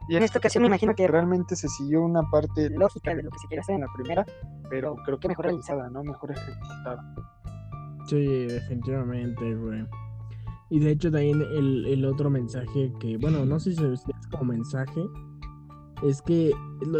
[0.07, 3.31] Y En esta ocasión me imagino que realmente se siguió una parte lógica de lo
[3.31, 4.25] que se quiere hacer en la primera,
[4.69, 5.89] pero creo que mejor realizada.
[5.89, 6.03] ¿no?
[6.03, 7.15] Mejor ejecutada.
[8.07, 9.83] Sí, definitivamente, güey.
[10.69, 14.45] Y de hecho también el, el otro mensaje que, bueno, no sé si es como
[14.53, 15.01] mensaje,
[16.03, 16.51] es que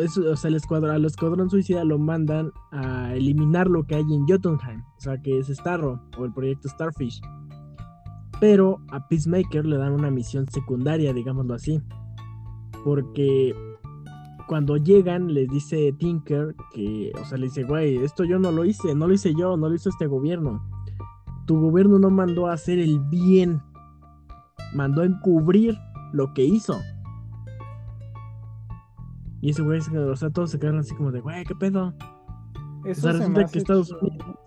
[0.04, 4.04] es- o sea, el escuadrón, al escuadrón suicida lo mandan a eliminar lo que hay
[4.04, 7.20] en Jotunheim, o sea, que es Starro o el proyecto Starfish.
[8.40, 11.82] Pero a Peacemaker le dan una misión secundaria, digámoslo así.
[12.84, 13.56] Porque
[14.48, 18.66] cuando llegan les dice Tinker que, o sea, le dice, güey, esto yo no lo
[18.66, 20.62] hice, no lo hice yo, no lo hizo este gobierno.
[21.48, 23.62] Tu gobierno no mandó a hacer el bien,
[24.74, 25.78] mandó a encubrir
[26.12, 26.80] lo que hizo.
[29.42, 31.94] Y ese güey, o sea, todos se quedaron así como de, güey, ¿qué pedo?
[32.84, 33.92] Eso sea, se resulta que Estados.
[34.02, 34.38] Unidos-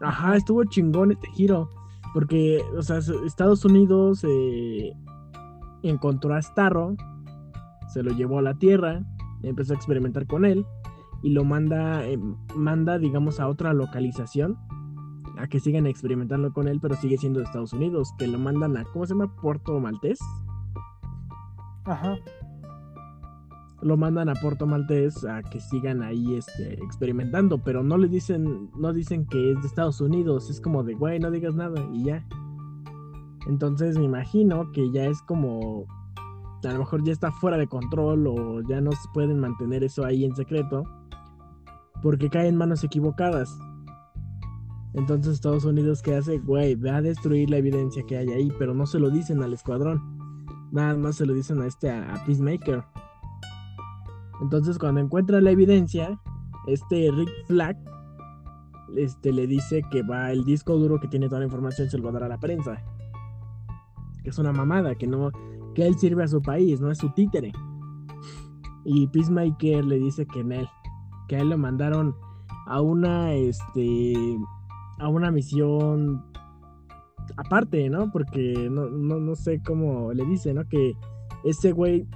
[0.00, 1.68] Ajá, estuvo chingón este giro.
[2.14, 4.92] Porque, o sea, se- Estados Unidos eh,
[5.82, 6.96] encontró a Starro,
[7.92, 9.02] se lo llevó a la Tierra,
[9.42, 10.64] empezó a experimentar con él
[11.22, 12.18] y lo manda, eh,
[12.56, 14.56] manda, digamos, a otra localización
[15.38, 18.76] a que sigan experimentando con él, pero sigue siendo de Estados Unidos, que lo mandan
[18.76, 19.32] a, ¿cómo se llama?
[19.40, 20.18] Puerto Maltés.
[21.84, 22.16] Ajá.
[23.80, 28.70] Lo mandan a Puerto Maltés a que sigan ahí este, experimentando, pero no le dicen,
[28.76, 32.04] no dicen que es de Estados Unidos, es como de, güey, no digas nada y
[32.04, 32.26] ya.
[33.48, 35.86] Entonces me imagino que ya es como,
[36.64, 40.04] a lo mejor ya está fuera de control o ya no se pueden mantener eso
[40.04, 40.84] ahí en secreto,
[42.02, 43.56] porque cae en manos equivocadas.
[44.94, 46.38] Entonces Estados Unidos, ¿qué hace?
[46.38, 49.52] Güey, va a destruir la evidencia que hay ahí, pero no se lo dicen al
[49.52, 50.18] escuadrón.
[50.72, 52.84] Nada más se lo dicen a este, a Peacemaker.
[54.40, 56.20] Entonces cuando encuentra la evidencia,
[56.66, 57.76] este Rick Flag
[58.96, 62.04] este, le dice que va el disco duro que tiene toda la información se lo
[62.04, 62.82] va a dar a la prensa.
[64.22, 65.30] Que es una mamada, que no,
[65.74, 67.52] que él sirve a su país, no es su títere.
[68.84, 70.68] Y Peacemaker le dice que en él,
[71.28, 72.14] que a él lo mandaron
[72.66, 74.38] a una, este,
[74.98, 76.24] a una misión
[77.36, 78.10] aparte, ¿no?
[78.10, 80.66] Porque no, no, no sé cómo le dice, ¿no?
[80.66, 80.96] Que
[81.44, 82.06] ese güey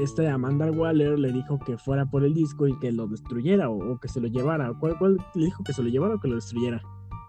[0.00, 3.92] este Amanda Waller le dijo que fuera por el disco y que lo destruyera o,
[3.94, 4.72] o que se lo llevara.
[4.78, 6.80] ¿Cuál, ¿Cuál le dijo que se lo llevara o que lo destruyera?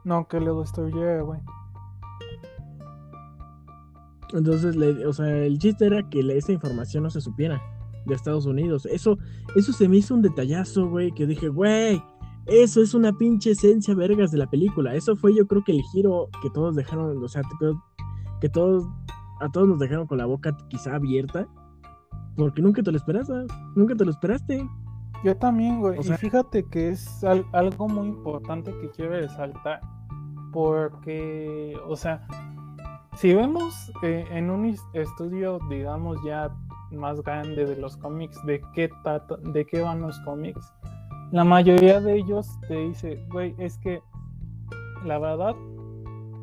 [0.04, 1.40] No, que lo destruyera, güey.
[4.34, 7.62] Entonces, le- o sea, el chiste era que esa información no se supiera
[8.06, 8.86] de Estados Unidos.
[8.86, 9.18] Eso,
[9.56, 12.02] eso se me hizo un detallazo, güey, que dije, güey,
[12.46, 14.94] eso es una pinche esencia vergas de la película.
[14.96, 17.74] Eso fue yo creo que el giro que todos dejaron, o sea, que-
[18.42, 18.88] que todos,
[19.42, 21.48] a todos nos dejaron con la boca quizá abierta.
[22.40, 23.30] Porque nunca te lo esperabas,
[23.76, 24.68] nunca te lo esperaste.
[25.24, 26.00] Yo también, güey.
[26.00, 29.82] O sea- y fíjate que es al- algo muy importante que quiero resaltar.
[30.52, 32.26] Porque, o sea,
[33.16, 36.50] si vemos eh, en un estudio, digamos, ya
[36.92, 40.74] más grande de los cómics, de qué, trata- de qué van los cómics,
[41.32, 44.02] la mayoría de ellos te dice, güey, es que
[45.06, 45.56] la verdad,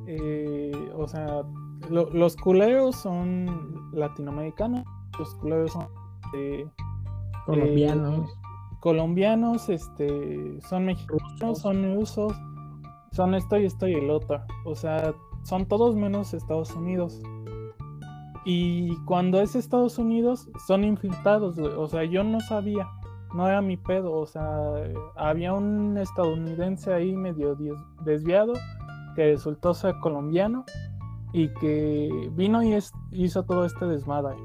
[0.06, 1.42] eh, o sea,
[1.90, 4.84] lo- los culeros son latinoamericanos,
[5.18, 5.86] los culeros son
[7.44, 8.28] Colombianos.
[8.28, 8.32] eh,
[8.80, 12.32] colombianos, este, son mexicanos, son rusos,
[13.12, 14.40] son esto y esto y el otro.
[14.64, 17.20] O sea, son todos menos Estados Unidos.
[18.44, 21.72] Y cuando es Estados Unidos, son infiltrados, güey.
[21.72, 22.86] O sea, yo no sabía,
[23.34, 24.12] no era mi pedo.
[24.12, 24.46] O sea,
[25.16, 28.52] había un estadounidense ahí medio des- desviado
[29.16, 30.64] que resultó ser colombiano
[31.32, 34.36] y que vino y es- hizo todo este desmadre.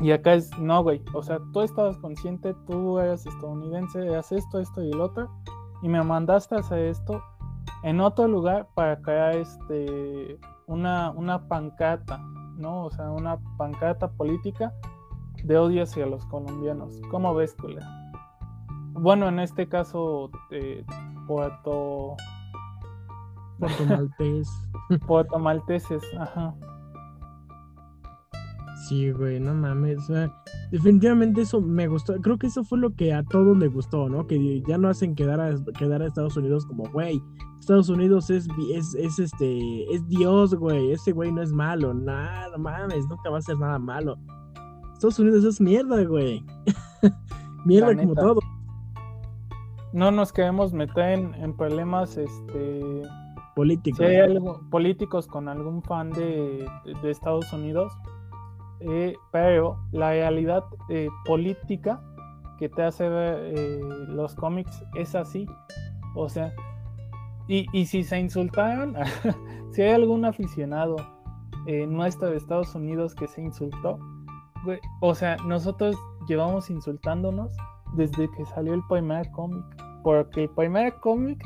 [0.00, 4.58] Y acá es, no, güey, o sea, tú estabas consciente, tú eras estadounidense, eras esto,
[4.58, 5.30] esto y el otro,
[5.82, 7.22] y me mandaste a hacer esto
[7.82, 12.18] en otro lugar para crear este, una, una pancarta,
[12.56, 12.84] ¿no?
[12.84, 14.72] O sea, una pancarta política
[15.44, 17.00] de odio hacia los colombianos.
[17.10, 17.86] ¿Cómo ves, culera?
[18.94, 20.84] Bueno, en este caso, eh,
[21.26, 22.16] Puerto,
[23.58, 24.48] Puerto Maltés.
[25.06, 26.54] Puerto Malteses, ajá.
[28.88, 29.98] Sí, güey, no mames.
[29.98, 30.32] o sea,
[30.70, 32.14] definitivamente eso me gustó.
[32.20, 34.26] Creo que eso fue lo que a todos les gustó, ¿no?
[34.26, 37.22] Que ya no hacen quedar a, quedar a Estados Unidos como, güey,
[37.60, 40.90] Estados Unidos es, es, es este, es Dios, güey.
[40.92, 41.94] Ese güey no es malo.
[41.94, 44.16] Nada, no mames, nunca va a ser nada malo.
[44.94, 46.44] Estados Unidos es mierda, güey.
[47.64, 48.40] mierda como todo.
[49.92, 53.02] No nos queremos meter en, en problemas este,
[53.54, 53.98] Político.
[53.98, 57.92] si hay algo- políticos con algún fan de, de- de Estados Unidos,
[58.84, 62.00] eh, pero la realidad eh, política
[62.58, 65.46] que te hace ver eh, los cómics es así.
[66.14, 66.52] O sea,
[67.48, 68.94] y, y si se insultaron,
[69.72, 70.96] si hay algún aficionado
[71.86, 73.96] nuestro de Estados Unidos que se insultó,
[75.00, 77.52] o sea, nosotros llevamos insultándonos
[77.94, 79.64] desde que salió el primer cómic.
[80.02, 81.40] Porque el primer cómic,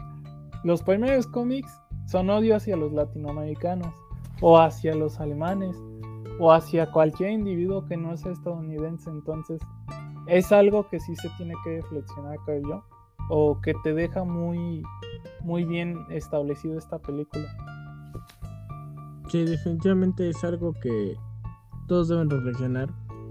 [0.64, 1.70] los primeros cómics
[2.06, 3.92] son odio hacia los latinoamericanos,
[4.40, 5.76] o hacia los alemanes,
[6.38, 9.10] o hacia cualquier individuo que no sea estadounidense.
[9.10, 9.60] Entonces,
[10.26, 12.84] es algo que sí se tiene que reflexionar, creo yo,
[13.28, 14.82] o que te deja muy,
[15.42, 17.46] muy bien establecido esta película.
[19.28, 21.16] Sí, definitivamente es algo que
[21.88, 22.88] todos deben reflexionar.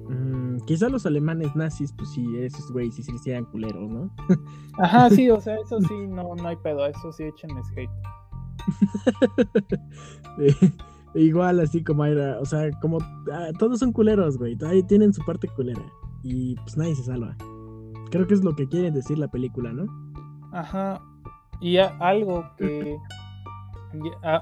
[0.09, 4.09] Mm, quizá los alemanes nazis, pues sí, esos güeyes sí, sí eran culeros, ¿no?
[4.77, 7.89] Ajá, sí, o sea, eso sí, no, no hay pedo, eso sí, échenles hate.
[10.37, 10.53] Eh,
[11.15, 12.97] Igual así como era, o sea, como
[13.31, 14.57] ah, todos son culeros, güey.
[14.87, 15.81] Tienen su parte culera.
[16.23, 17.37] Y pues nadie se salva.
[18.11, 19.85] Creo que es lo que quiere decir la película, ¿no?
[20.51, 21.01] Ajá.
[21.61, 22.97] Y algo que,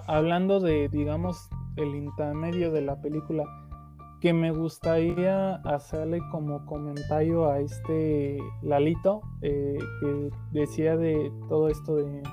[0.08, 3.44] hablando de, digamos, el intermedio de la película,
[4.20, 11.98] que me gustaría hacerle como comentario a este Lalito, eh, que decía de todo esto
[11.98, 12.24] de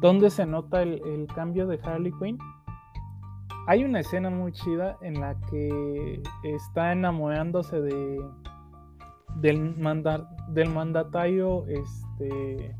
[0.00, 2.38] dónde se nota el cambio de Harley Quinn.
[3.70, 8.18] Hay una escena muy chida en la que está enamorándose de
[9.36, 12.74] del, manda- del mandatario este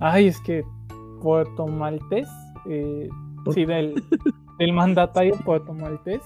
[0.00, 0.64] Ay, es que
[1.20, 2.28] Puerto Maltés.
[2.66, 3.08] eh,
[3.52, 4.02] sí, del,
[4.58, 6.22] del mandatario Puerto Maltés.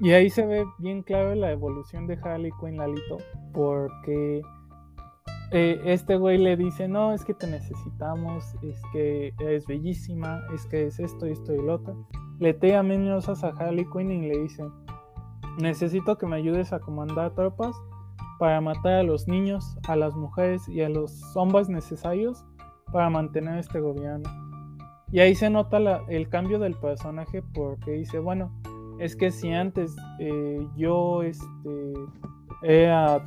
[0.00, 3.16] Y ahí se ve bien claro la evolución de Harley Quinn Lalito.
[3.52, 4.42] Porque
[5.54, 8.56] eh, este güey le dice: No, es que te necesitamos.
[8.62, 10.42] Es que eres bellísima.
[10.52, 12.08] Es que es esto esto y lo otro.
[12.40, 14.64] Le tira amenazas a Harley Quinn y le dice:
[15.58, 17.76] Necesito que me ayudes a comandar tropas
[18.40, 22.44] para matar a los niños, a las mujeres y a los hombres necesarios
[22.92, 24.28] para mantener este gobierno.
[25.12, 25.78] Y ahí se nota
[26.08, 28.52] el cambio del personaje porque dice, bueno,
[28.98, 31.92] es que si antes eh, yo este,
[32.62, 33.24] era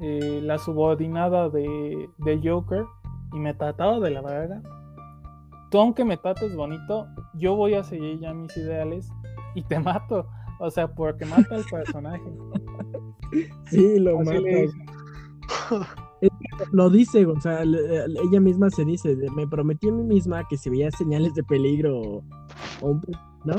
[0.00, 2.84] eh, la subordinada de, de Joker
[3.32, 4.62] y me trataba de la verga,
[5.70, 9.08] tú aunque me trates bonito, yo voy a seguir ya mis ideales
[9.54, 10.26] y te mato.
[10.58, 12.22] O sea, porque mata al personaje.
[13.70, 14.40] Sí, lo mata.
[16.72, 20.68] Lo dice, o sea, ella misma se dice, me prometí a mí misma que si
[20.68, 22.22] veía señales de peligro o,
[22.82, 23.00] un,
[23.46, 23.54] ¿no?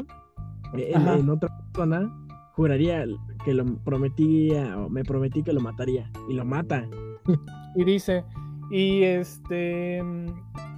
[0.75, 2.07] En, en otra persona,
[2.53, 3.03] juraría
[3.43, 6.87] que lo prometía o me prometí que lo mataría y lo mata.
[7.75, 8.25] Y dice,
[8.69, 10.03] y este,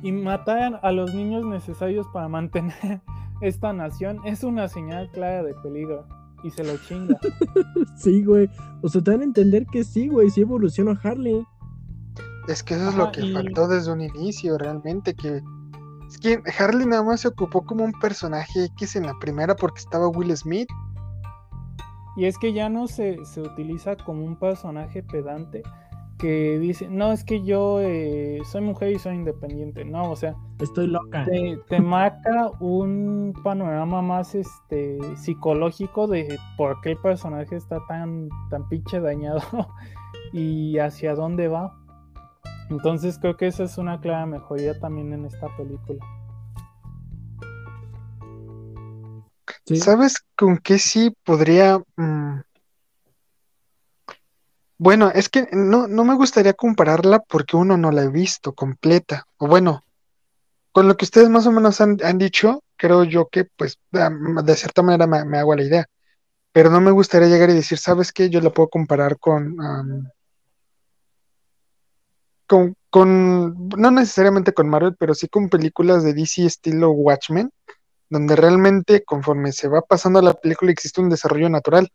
[0.04, 3.02] y matar a los niños necesarios para mantener
[3.42, 6.06] esta nación es una señal clara de peligro.
[6.44, 7.18] Y se lo chinga.
[7.96, 8.48] Sí, güey.
[8.84, 11.44] O sea, te dan a entender que sí, güey, sí evolucionó Harley.
[12.48, 15.42] Es que eso es lo que y- faltó desde un inicio, realmente, que
[16.10, 19.80] es que Harley nada más se ocupó como un personaje X en la primera porque
[19.80, 20.68] estaba Will Smith.
[22.16, 25.64] Y es que ya no se, se utiliza como un personaje pedante
[26.18, 29.84] que dice, no, es que yo eh, soy mujer y soy independiente.
[29.84, 31.26] No, o sea, Estoy loca.
[31.26, 38.30] te, te marca un panorama más este psicológico de por qué el personaje está tan,
[38.50, 39.42] tan pinche dañado
[40.32, 41.76] y hacia dónde va.
[42.70, 46.06] Entonces creo que esa es una clara mejoría también en esta película.
[49.76, 51.80] ¿Sabes con qué sí podría...
[51.96, 52.42] mm?
[54.78, 59.26] Bueno, es que no, no me gustaría compararla porque uno no la he visto completa.
[59.38, 59.86] O bueno,
[60.74, 64.82] con lo que ustedes más o menos han, dicho, creo yo que pues de, cierta
[64.82, 65.86] manera me, hago la idea.
[66.52, 68.30] Pero no me gustaría llegar y decir, ¿sabes qué?
[68.30, 69.56] Yo la puedo comparar con...
[72.48, 77.52] con, con, no necesariamente con Marvel, pero sí con películas de DC estilo Watchmen,
[78.14, 81.90] donde realmente conforme se va pasando la película existe un desarrollo natural.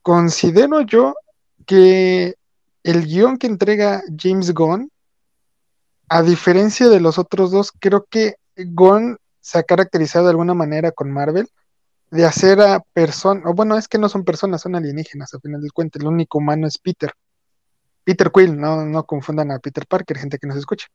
[0.00, 1.14] Considero yo
[1.66, 2.36] que
[2.84, 4.90] el guion que entrega James Gunn,
[6.08, 10.92] a diferencia de los otros dos, creo que Gunn se ha caracterizado de alguna manera
[10.92, 11.48] con Marvel
[12.10, 15.60] de hacer a personas, o bueno, es que no son personas, son alienígenas, al final
[15.60, 17.12] del cuento, el único humano es Peter.
[18.04, 20.86] Peter Quill, no, no confundan a Peter Parker, gente que nos escucha.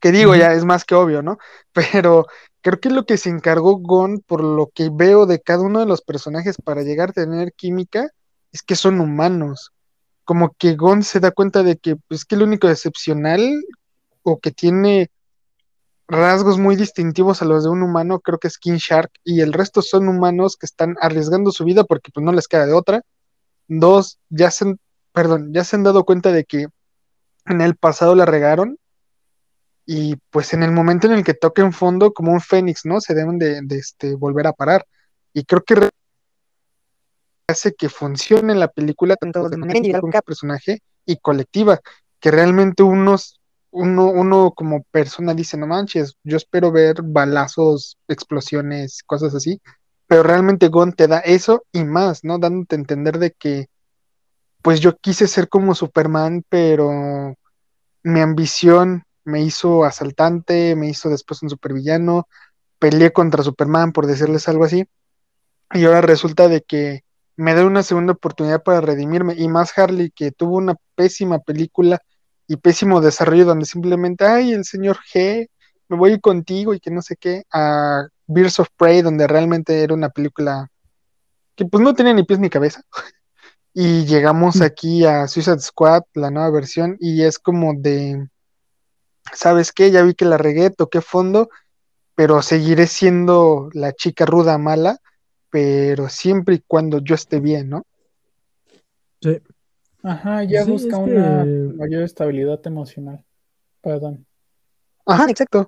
[0.00, 1.38] Que digo, ya es más que obvio, ¿no?
[1.72, 2.26] Pero
[2.60, 5.86] creo que lo que se encargó Gon, por lo que veo de cada uno de
[5.86, 8.10] los personajes para llegar a tener química,
[8.52, 9.72] es que son humanos.
[10.24, 13.40] Como que Gon se da cuenta de que, pues, que lo único excepcional
[14.22, 15.10] o que tiene
[16.08, 19.52] rasgos muy distintivos a los de un humano, creo que es King Shark, y el
[19.52, 23.02] resto son humanos que están arriesgando su vida porque pues no les queda de otra.
[23.68, 24.80] Dos, ya se han,
[25.12, 26.66] perdón, ya se han dado cuenta de que
[27.46, 28.78] en el pasado la regaron
[29.86, 33.00] y pues en el momento en el que toquen fondo, como un fénix, ¿no?
[33.00, 34.84] Se deben de, de, este, volver a parar.
[35.32, 35.88] Y creo que
[37.46, 41.80] hace que funcione la película tanto de manera individual cada personaje y colectiva,
[42.18, 49.02] que realmente unos, uno, uno como persona dice, no manches, yo espero ver balazos, explosiones,
[49.06, 49.60] cosas así,
[50.08, 52.38] pero realmente Gon te da eso y más, ¿no?
[52.38, 53.66] Dándote a entender de que,
[54.62, 57.36] pues yo quise ser como Superman, pero
[58.02, 62.28] mi ambición me hizo asaltante, me hizo después un supervillano,
[62.78, 64.86] peleé contra Superman, por decirles algo así,
[65.72, 67.02] y ahora resulta de que
[67.36, 72.00] me da una segunda oportunidad para redimirme, y más Harley, que tuvo una pésima película
[72.46, 75.48] y pésimo desarrollo, donde simplemente, ay, el señor G,
[75.88, 79.94] me voy contigo y que no sé qué, a Birds of Prey, donde realmente era
[79.94, 80.70] una película
[81.56, 82.82] que pues no tenía ni pies ni cabeza.
[83.78, 88.26] Y llegamos aquí a Suicide Squad, la nueva versión, y es como de,
[89.32, 89.90] ¿sabes qué?
[89.90, 91.48] Ya vi que la regué, toqué fondo,
[92.14, 94.98] pero seguiré siendo la chica ruda mala,
[95.50, 97.82] pero siempre y cuando yo esté bien, ¿no?
[99.20, 99.38] Sí.
[100.02, 103.24] Ajá, ya Sí, busca una que- mayor estabilidad emocional.
[103.82, 104.26] Perdón.
[105.04, 105.66] Ajá, exacto.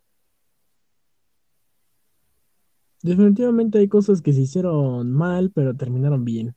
[3.02, 6.54] Definitivamente hay cosas que se hicieron mal, pero terminaron bien.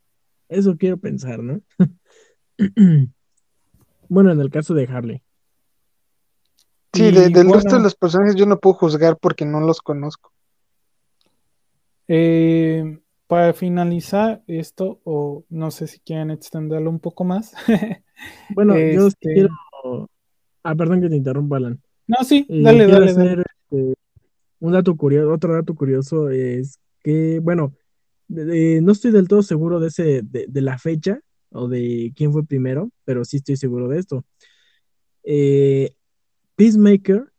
[0.49, 1.61] Eso quiero pensar, ¿no?
[4.09, 5.23] Bueno, en el caso de Harley.
[6.93, 9.59] Sí, Y de- del bueno, resto de los personajes yo no puedo juzgar porque no
[9.61, 10.31] los conozco.
[12.07, 17.53] eh, para finalizar esto, o no sé si quieren extenderlo un poco más.
[18.55, 19.49] Bueno, yo sí Este- quiero.
[20.63, 21.81] Ah, perdón que te interrumpa, Alan.
[22.05, 23.29] No, sí, Eh, dale, quiero dale, dale.
[23.31, 23.93] hacer este,
[24.59, 27.73] un dato curioso, otro dato curioso es que, bueno,
[28.27, 31.19] de- de- no estoy del todo seguro de ese, de, de la fecha
[31.51, 34.23] o de quién fue primero, pero sí estoy seguro de esto.
[35.23, 35.95] Eh,
[36.62, 37.34] Peacemaker,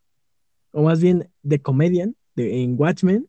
[0.73, 3.29] o más bien The Comedian, de, en Watchmen,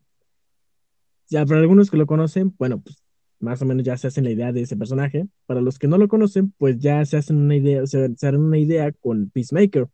[1.30, 2.98] ya para algunos que lo conocen, bueno, pues
[3.40, 5.28] más o menos ya se hacen la idea de ese personaje.
[5.46, 8.58] Para los que no lo conocen, pues ya se hacen una idea, se, se una
[8.58, 9.88] idea con Peacemaker.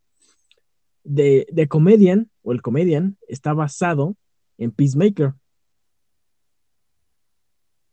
[1.04, 4.16] De, The Comedian, o el Comedian, está basado
[4.58, 5.34] en Peacemaker.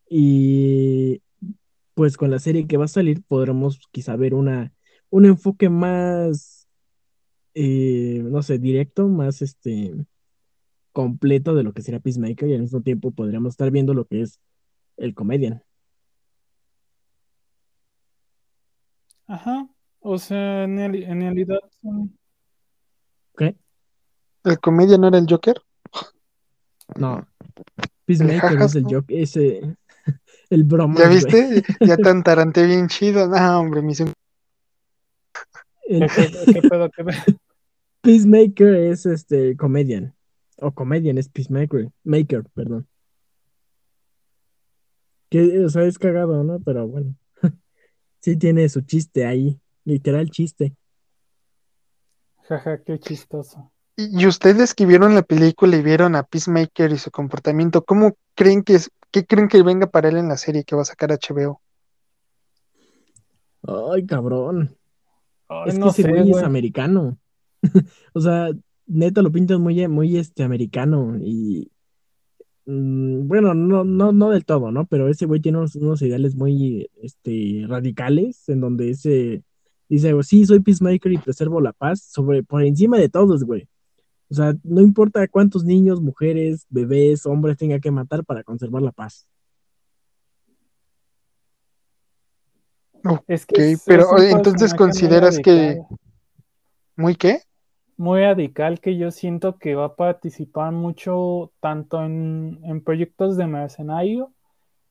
[0.09, 1.23] Y
[1.95, 4.73] pues con la serie que va a salir podremos quizá ver una,
[5.11, 6.56] un enfoque más,
[7.59, 9.95] eh, no sé, directo, más este
[10.93, 14.21] completo de lo que será Peacemaker y al mismo tiempo podríamos estar viendo lo que
[14.21, 14.39] es
[14.99, 15.63] el Comedian.
[19.27, 19.69] Ajá.
[20.01, 22.17] O sea, en, reali- en realidad son-
[23.33, 23.43] ¿Ok?
[24.45, 25.57] ¿El comedia no era el Joker?
[26.97, 27.27] No.
[28.05, 28.89] Peacemaker jajas, es el ¿no?
[28.91, 29.77] joke, ese
[30.51, 30.95] el broma.
[31.01, 31.63] ¿Ya viste?
[31.81, 33.27] Ya tan taranté bien chido.
[33.27, 34.13] No, hombre, me hice un-
[35.89, 37.39] ¿Qué, qué- qué pedo, qué pedo?
[38.07, 40.15] Peacemaker es este comedian.
[40.59, 41.91] O comedian es Peacemaker.
[42.05, 42.87] Maker, perdón.
[45.29, 46.61] Que, o sea, es cagado, ¿no?
[46.61, 47.17] Pero bueno.
[48.21, 49.61] Sí tiene su chiste ahí.
[49.85, 50.77] Literal chiste.
[52.43, 53.73] Jaja, qué chistoso.
[53.97, 58.63] Y ustedes que vieron la película y vieron a Peacemaker y su comportamiento, ¿cómo creen
[58.63, 61.11] que es, qué creen que venga para él en la serie que va a sacar
[61.11, 61.61] HBO?
[63.63, 64.77] Ay, cabrón.
[65.49, 67.19] Ay, Es que no ese sé, güey es americano.
[68.15, 68.51] O sea,
[68.87, 71.17] neta lo pintan muy, muy este, americano.
[71.21, 71.71] Y
[72.67, 74.87] mm, bueno, no, no, no del todo, ¿no?
[74.87, 79.43] Pero ese güey tiene unos, unos ideales muy este, radicales en donde ese
[79.89, 83.69] dice, sí, soy peacemaker y preservo la paz sobre, por encima de todos, güey.
[84.29, 88.91] O sea, no importa cuántos niños, mujeres, bebés, hombres tenga que matar para conservar la
[88.91, 89.29] paz.
[93.29, 95.81] Es Ok, que es, pero es entonces consideras que-
[96.97, 97.40] ¿Muy qué?
[97.97, 103.47] muy radical que yo siento que va a participar mucho tanto en, en proyectos de
[103.47, 104.32] mercenario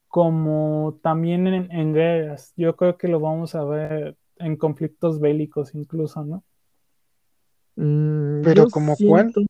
[0.08, 2.52] como también en, en guerras.
[2.56, 6.44] Yo creo que lo vamos a ver en conflictos bélicos incluso, ¿no?
[7.76, 9.36] Mm, Pero yo ¿como cuál?
[9.36, 9.42] siento-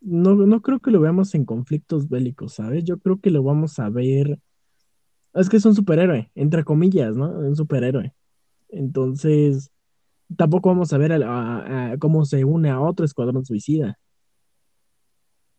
[0.00, 2.84] no, no creo que lo veamos en conflictos bélicos, ¿sabes?
[2.84, 4.40] Yo creo que lo vamos a ver.
[5.34, 7.30] Es que es un superhéroe, entre comillas, ¿no?
[7.30, 8.14] Un superhéroe.
[8.70, 9.71] Entonces,
[10.36, 13.98] tampoco vamos a ver a- a- a cómo se une a otro escuadrón suicida.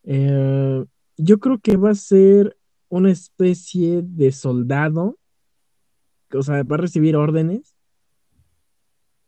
[0.04, 0.84] Eh,
[1.18, 2.58] yo creo que va a ser
[2.90, 5.18] una especie de soldado,
[6.34, 7.76] o sea, va a recibir órdenes,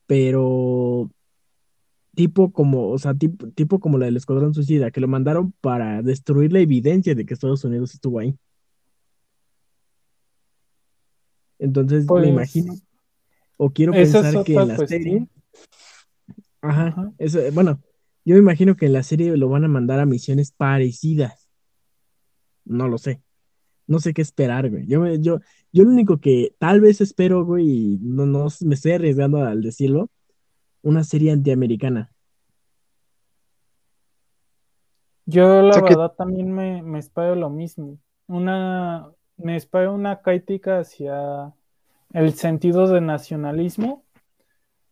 [0.08, 1.10] pero
[2.16, 6.02] tipo como, o sea, tipo, tipo como la del escuadrón suicida, que lo mandaron para
[6.02, 8.36] destruir la evidencia de que Estados Unidos estuvo ahí.
[11.60, 12.74] Entonces, Pues, me imagino,
[13.58, 15.02] o quiero es pensar que en la cuestión.
[15.02, 15.28] serie,
[16.70, 17.12] ajá, Ajá.
[17.18, 17.82] eso, bueno,
[18.26, 21.50] yo me imagino que en la serie lo van a mandar a misiones parecidas.
[22.66, 23.22] No lo sé.
[23.88, 24.88] No sé qué esperar, güey.
[24.88, 25.40] Yo, me- yo,
[25.72, 29.62] yo lo único que tal vez espero, güey, y no, no me estoy arriesgando al
[29.62, 30.10] decirlo,
[30.82, 32.12] una serie antiamericana.
[35.26, 38.00] Yo la sea que- verdad también me, me espero lo mismo.
[38.28, 41.54] Una, me espero una crítica hacia
[42.14, 44.05] el sentido de nacionalismo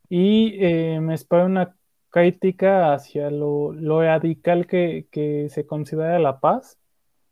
[0.10, 1.76] y eh, me espero una
[2.10, 6.78] crítica hacia lo, lo radical que, que se considera la paz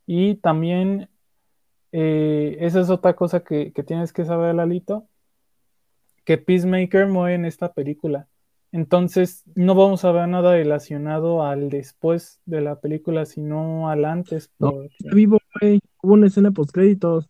[0.08, 1.10] y también
[1.92, 5.08] eh, esa es otra cosa que, que tienes que saber, Lalito,
[6.24, 8.28] que Peacemaker muere en esta película.
[8.72, 14.50] Entonces no vamos a ver nada relacionado al después de la película, sino al antes.
[14.60, 15.82] No, Está vivo, güey.
[16.02, 17.30] Hubo una escena post créditos.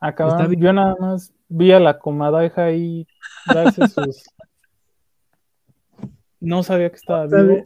[0.00, 0.60] está bien.
[0.60, 3.06] yo nada más vi a la comadreja ahí
[3.46, 4.24] darse sus...
[6.40, 7.62] No sabía que estaba vivo.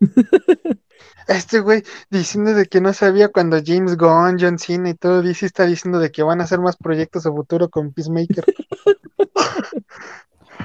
[1.28, 5.46] Este güey diciendo de que no sabía cuando James Gunn, John Cena y todo DC
[5.46, 8.44] está diciendo de que van a hacer más proyectos a futuro con Peacemaker.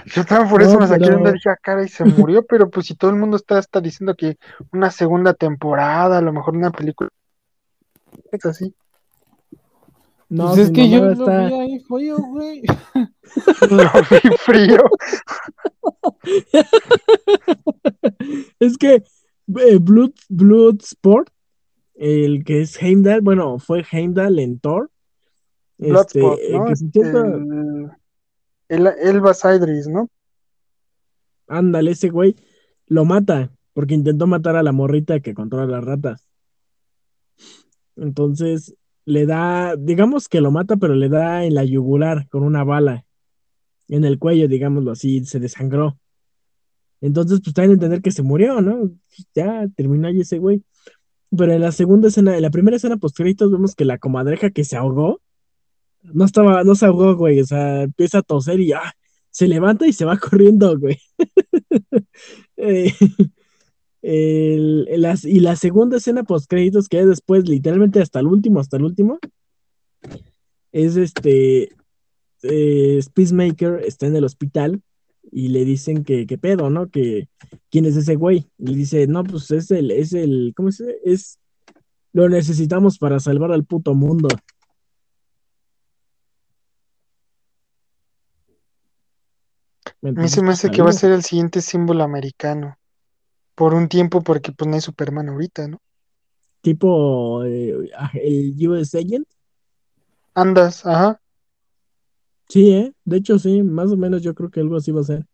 [0.08, 2.04] Yo también por No, eso me saqué de pero- onda, dije, ah, cara, y se
[2.06, 4.38] murió, pero pues si todo el mundo está, está diciendo que
[4.72, 7.10] una segunda temporada, a lo mejor una película.
[8.32, 8.74] Es así.
[10.36, 12.62] No, pues es que yo mamá lo está- vi ahí frío, güey.
[13.72, 14.84] Lo vi frío.
[18.60, 21.30] Es que eh, Blood, Bloodsport,
[21.96, 24.92] el que es Heimdall, bueno, fue Heimdall en Thor.
[25.78, 26.66] Este, Bloodspot, eh, ¿no?
[26.66, 27.92] que por cierto, El,
[28.70, 30.10] el, Elba Sidris, ¿no?
[31.48, 32.36] ándale, ese güey
[32.88, 36.28] lo mata porque intentó matar a la morrita que controla las ratas.
[37.96, 38.76] Entonces
[39.06, 43.06] le da, digamos que lo mata, pero le da en la yugular con una bala,
[43.88, 45.98] en el cuello, digámoslo así, se desangró.
[47.02, 48.92] Entonces, pues también entender que se murió, ¿no?
[49.36, 50.64] Ya terminó ahí ese güey.
[51.38, 54.64] Pero en la segunda escena, en la primera escena post vemos que la comadreja que
[54.64, 55.22] se ahogó,
[56.02, 58.96] no estaba, no se ahogó, güey, o sea, empieza a toser y ya,
[59.30, 60.98] se levanta y se va corriendo, güey.
[62.58, 62.94] Eh,
[64.08, 68.28] el- el- las- y la segunda escena post créditos, que es después, literalmente hasta el
[68.28, 69.20] último, hasta el último,
[70.72, 71.70] es este,
[72.44, 74.82] eh, Peacemaker está en el hospital
[75.32, 76.90] y le dicen que, qué pedo, ¿no?
[76.90, 77.28] Que
[77.72, 78.46] quién es ese güey.
[78.60, 81.00] Y le dice, no, pues es el, es el, ¿cómo se dice?
[81.04, 81.40] Es,
[82.14, 84.28] lo necesitamos para salvar al puto mundo.
[90.04, 92.78] A mí se me hace que va a ser el siguiente símbolo americano.
[93.56, 95.82] Por un tiempo, porque pues no hay Superman ahorita, ¿no?
[96.62, 99.28] Tipo eh, ah, el US Agent.
[100.34, 101.22] Andas, ajá.
[102.50, 102.94] Sí, ¿eh?
[103.06, 105.26] De hecho, sí, más o menos yo creo que algo así va a ser.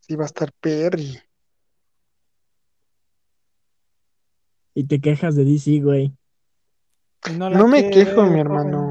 [0.00, 1.20] Sí, va a estar Perry.
[4.74, 6.12] Y te quejas de DC, güey.
[7.36, 8.89] No la No me quejo, mi hermano.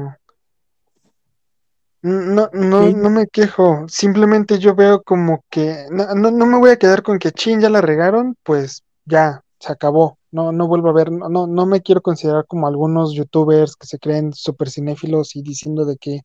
[2.02, 2.94] No, no, Sí.
[2.94, 3.84] no me quejo.
[3.88, 7.60] Simplemente yo veo como que no, no, no me voy a quedar con que chin,
[7.60, 10.18] ya la regaron, pues ya, se acabó.
[10.30, 13.86] No, no vuelvo a ver, no, no, no me quiero considerar como algunos youtubers que
[13.86, 16.20] se creen super cinéfilos y diciendo de que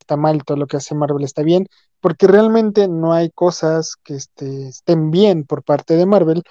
[0.00, 1.66] está mal todo lo que hace Marvel está bien,
[2.00, 6.42] porque realmente no hay cosas que este, estén bien por parte de Marvel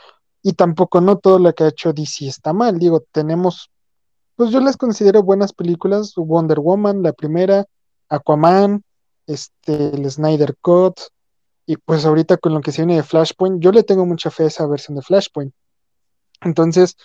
[0.41, 2.79] y tampoco no todo lo que ha hecho DC está mal.
[2.79, 3.69] Digo, tenemos
[4.35, 7.65] pues yo las considero buenas películas, Wonder Woman, la primera,
[8.09, 8.83] Aquaman,
[9.27, 10.99] este, el Snyder Cut,
[11.65, 14.43] y pues ahorita con lo que se viene de Flashpoint, yo le tengo mucha fe
[14.43, 15.53] a esa versión de Flashpoint.
[16.41, 16.95] Entonces,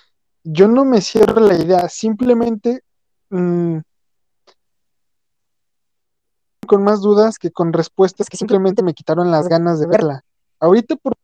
[0.45, 2.83] yo no me cierro la idea, simplemente
[3.31, 3.79] mm,
[6.67, 10.25] con más dudas que con respuestas que simplemente me quitaron las ganas de verla.
[10.61, 11.15] Ahorita por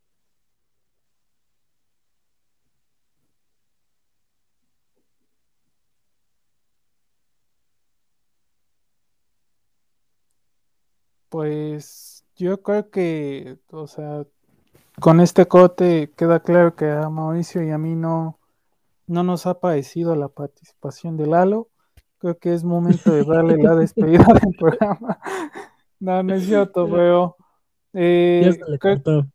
[11.28, 14.24] Pues Yo creo que, o sea,
[15.00, 18.38] con este cote queda claro que a Mauricio y a mí no,
[19.06, 21.68] no nos ha parecido la participación de Lalo.
[22.18, 25.18] Creo que es momento de darle la despedida del programa.
[25.98, 27.36] No, no es cierto, pero
[27.94, 29.26] eh, creo-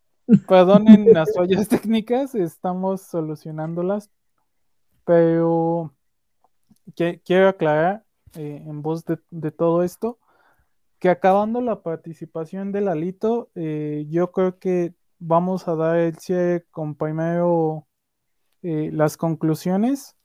[0.48, 4.10] perdonen las fallas técnicas, estamos solucionándolas,
[5.06, 5.94] pero
[6.96, 8.04] que- quiero aclarar
[8.36, 10.18] eh, en voz de, de todo esto
[11.02, 16.68] que acabando la participación de Lalito, eh, yo creo que vamos a dar el cierre
[16.70, 17.88] con primero
[18.62, 20.16] eh, las conclusiones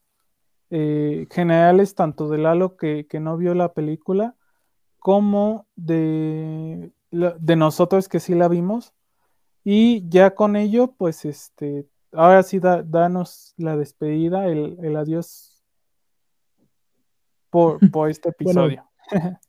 [0.69, 4.35] eh, generales, tanto de Lalo que, que no vio la película,
[4.99, 8.93] como de, nosotros que sí la vimos.
[9.63, 15.63] Y ya con ello, pues este, ahora sí, da- danos la despedida, el, el adiós
[17.49, 18.89] por, por este Bueno, episodio.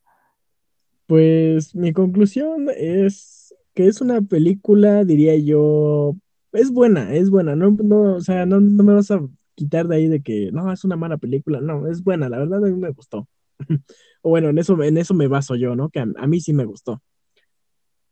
[1.09, 6.15] Pues mi conclusión es que es una película, diría yo,
[6.53, 9.21] es buena, es buena, no, no, o sea, no, no me vas a
[9.55, 12.63] quitar de ahí de que no, es una mala película, no, es buena, la verdad
[12.63, 13.27] a mí me gustó.
[14.21, 15.89] O bueno, en eso, en eso me baso yo, ¿no?
[15.91, 17.01] Que a, a mí sí me gustó.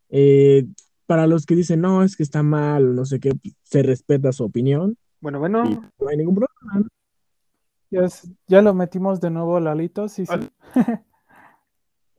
[0.09, 0.65] Eh,
[1.05, 3.31] para los que dicen, no, es que está mal, no sé qué,
[3.63, 5.63] se respeta su opinión Bueno, bueno,
[5.99, 6.89] no hay ningún problema.
[7.91, 10.07] Ya, es- ya lo metimos de nuevo, Lalito.
[10.09, 10.33] Sí, sí.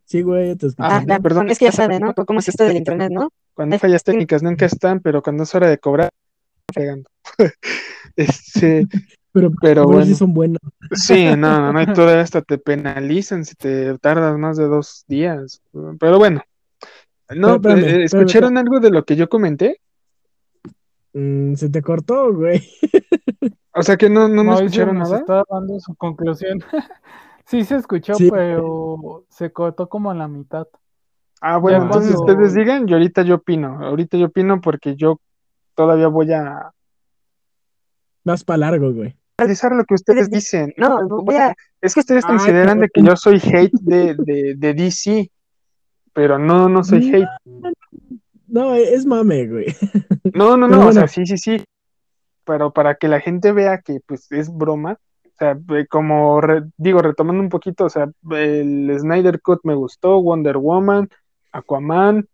[0.09, 0.89] Sí, güey, te escuché.
[0.89, 2.15] Ah, ya, perdón, es que ya saben, ¿no?
[2.15, 3.31] ¿Cómo es esto del internet, no?
[3.53, 6.11] cuando hay fallas técnicas nunca están, pero cuando es hora de cobrar,
[6.73, 7.11] fregando.
[8.17, 8.87] este,
[9.33, 10.15] pero pero pero sí bueno.
[10.15, 10.61] son buenos.
[10.93, 15.05] sí, no, no, no, y todavía hasta te penalizan si te tardas más de dos
[15.09, 15.61] días.
[15.99, 16.41] Pero bueno,
[17.35, 19.81] no, Espérame, eh, espérame, ¿escucharon algo de lo que yo comenté?
[21.13, 22.63] Mm, se te cortó, güey.
[23.75, 25.19] O sea que no, no, no Mauricio escucharon nada.
[25.19, 26.61] está dando su conclusión.
[27.49, 28.31] sí, se escuchó, Sí.
[28.31, 30.67] pero se cortó como a la mitad.
[31.41, 33.79] Ah, bueno, Ya entonces cuando- ustedes digan y ahorita yo opino.
[33.85, 35.21] Ahorita yo opino porque yo
[35.75, 36.71] todavía voy a
[38.25, 39.17] Más para largo, güey.
[39.39, 40.75] analizar lo que ustedes dicen.
[40.77, 41.55] No, voy a.
[41.81, 45.31] Es que ustedes Ah, consideran de que yo soy hate de, de, de DC,
[46.13, 47.29] pero no, no soy hate.
[48.49, 49.67] No, es mame, güey.
[50.35, 50.93] No, no, no, o bueno.
[50.93, 51.65] sea, sí, sí, sí.
[52.45, 54.99] Pero para que la gente vea que pues es broma,
[55.39, 55.59] sea,
[55.89, 61.09] como re- digo, retomando un poquito, o sea, el Snyder Cut me gustó, Wonder Woman,
[61.53, 62.27] Aquaman,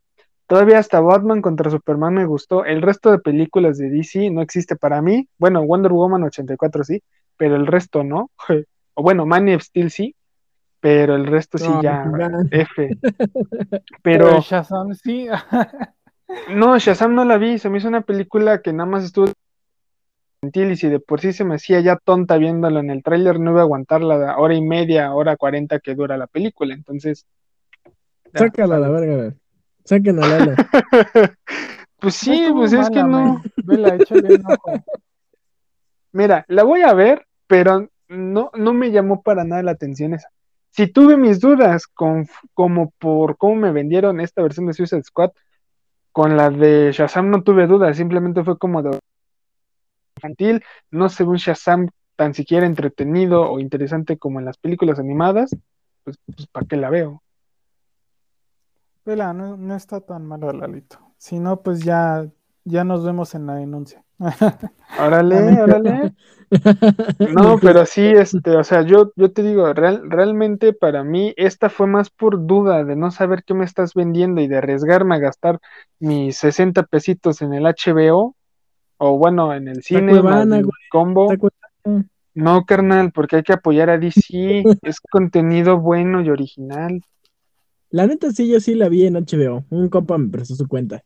[0.47, 2.65] todavía hasta Batman contra Superman me gustó.
[2.65, 5.29] El resto de películas de DC no existe para mí.
[5.39, 7.03] Bueno, Wonder Woman 84 sí,
[7.37, 8.31] pero el resto no.
[8.97, 10.15] O bueno, Man of Steel sí,
[10.79, 12.49] pero el resto sí No, ya man.
[12.53, 12.91] F.
[14.03, 15.27] Pero Pero Shazam sí.
[16.55, 19.27] no, Shazam no la vi, se me hizo una película que nada más estuvo
[20.53, 23.53] y si de por sí se me hacía ya tonta viéndolo en el tráiler, no
[23.53, 27.27] iba a aguantar la hora y media, hora cuarenta que dura la película, entonces...
[28.33, 29.33] ya, Sácala a la verga, güey.
[29.85, 30.55] Saquen a Lalo.
[31.99, 33.43] pues sí, pues es que no...
[33.65, 33.99] Vela.
[36.13, 40.29] Mira, la voy a ver, pero no, no me llamó para nada la atención esa.
[40.71, 45.31] Si tuve mis dudas con, como por cómo me vendieron esta versión de Suicide Squad,
[46.13, 48.99] con la de Shazam no tuve dudas, simplemente fue como de
[50.17, 54.99] infantil, no se ve un Shazam tan siquiera entretenido o interesante como en las películas
[54.99, 55.51] animadas,
[56.05, 57.23] pues, pues ¿para qué la veo?
[59.05, 60.99] Vela, no, no está tan malo, Lalito.
[61.19, 62.27] Si no, pues ya,
[62.65, 64.03] ya nos vemos en la denuncia.
[64.99, 66.13] Órale, órale.
[67.19, 71.69] No, pero sí, este, o sea, yo, yo te digo, real- realmente para mí esta
[71.69, 75.19] fue más por duda de no saber qué me estás vendiendo y de arriesgarme a
[75.19, 75.59] gastar
[75.99, 78.37] mis 60 pesitos en el HBO
[79.05, 80.19] o bueno, en el cine,
[80.91, 81.29] combo.
[82.33, 87.03] No, carnal, porque hay que apoyar a DC, es contenido bueno y original.
[87.91, 89.65] La neta sí, yo sí la vi en HBO.
[89.69, 91.05] Un compa me prestó su cuenta.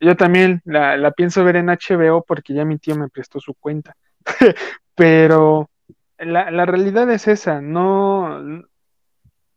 [0.00, 3.54] Yo también la, la pienso ver en HBO porque ya mi tío me prestó su
[3.54, 3.96] cuenta.
[4.94, 5.68] Pero
[6.18, 8.40] la, la realidad es esa, no,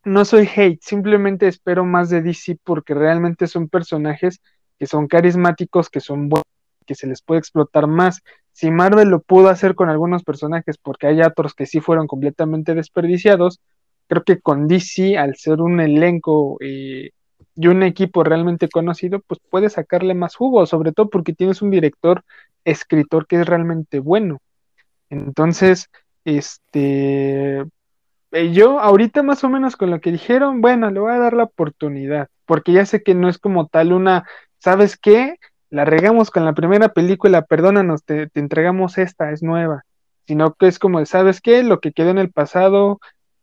[0.04, 4.42] no soy hate, simplemente espero más de DC porque realmente son personajes
[4.80, 6.57] que son carismáticos, que son buenos,
[6.88, 8.22] que se les puede explotar más.
[8.54, 12.74] Si Marvel lo pudo hacer con algunos personajes porque hay otros que sí fueron completamente
[12.74, 13.60] desperdiciados,
[14.08, 17.12] creo que con DC, al ser un elenco eh,
[17.56, 21.70] y un equipo realmente conocido, pues puedes sacarle más jugo, sobre todo porque tienes un
[21.70, 22.24] director,
[22.66, 24.40] escritor que es realmente bueno.
[25.10, 25.90] Entonces,
[26.26, 27.64] este,
[28.32, 31.34] eh, yo ahorita más o menos con lo que dijeron, bueno, le voy a dar
[31.34, 34.28] la oportunidad, porque ya sé que no es como tal una,
[34.60, 35.36] ¿sabes qué?
[35.70, 39.84] La regamos con la primera película, perdónanos, te, entregamos esta, es nueva,
[40.26, 41.62] sino que es como, ¿sabes qué?
[41.64, 43.00] Lo que quedó en el pasado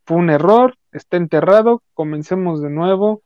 [0.06, 3.22] fue un error, está enterrado, comencemos de nuevo,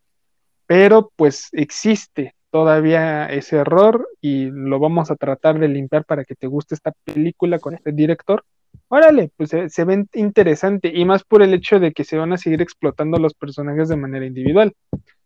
[0.66, 6.34] pero pues existe todavía ese error y lo vamos a tratar de limpiar para que
[6.34, 8.44] te guste esta película con este director.
[8.88, 12.38] Órale, pues se ve interesante y más por el hecho de que se van a
[12.38, 14.74] seguir explotando los personajes de manera individual.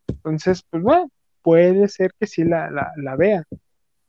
[0.08, 1.10] Entonces, pues bueno,
[1.42, 3.44] puede ser que sí la, la, la vea.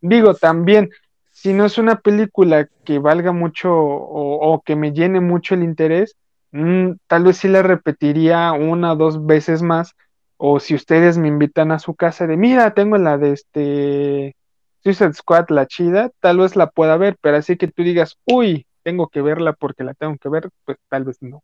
[0.01, 0.89] Digo, también,
[1.31, 5.63] si no es una película que valga mucho o, o que me llene mucho el
[5.63, 6.15] interés,
[6.51, 9.95] mm, tal vez sí la repetiría una o dos veces más.
[10.37, 14.35] O si ustedes me invitan a su casa de, mira, tengo la de este
[14.83, 18.65] Suicide Squad, la chida, tal vez la pueda ver, pero así que tú digas, uy,
[18.83, 21.41] tengo que verla porque la tengo que ver, pues tal vez no.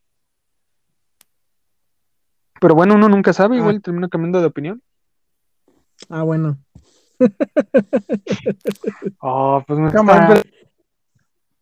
[2.60, 3.82] Pero bueno, uno nunca sabe, igual Ah.
[3.82, 4.82] termina cambiando de opinión.
[6.08, 6.58] Ah, bueno.
[9.22, 10.36] Oh, pues me Cámara.
[10.36, 10.52] están-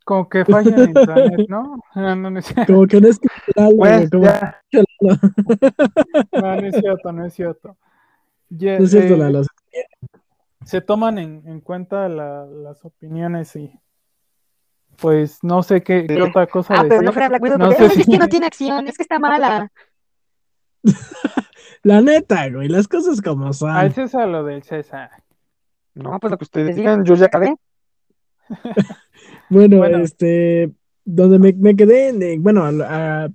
[0.04, 1.80] Como que falla en internet, ¿no?
[1.94, 3.18] Ah, No, no es cierto, Como que no es
[3.76, 4.24] Pues, como
[6.32, 7.76] no, no es cierto, no es cierto.
[8.50, 9.42] No es cierto, eh, Lalo.
[10.64, 13.70] se toman en, en cuenta la- las opiniones y
[14.96, 17.76] pues no sé qué, qué otra cosa Ah, pero no fuera Black Widow, No porque
[17.76, 19.70] sé "Ay, es si- que no tiene acción, es que está mala.
[21.82, 23.70] La neta, güey, las cosas como son.
[23.70, 25.10] Ah, ese es a lo del César.
[25.94, 27.54] No, pues lo que ustedes digan, yo ya acabé.
[29.50, 29.98] Bueno, Bueno.
[29.98, 30.72] este,
[31.04, 33.28] donde me, me quedé, en- en- bueno, a- a-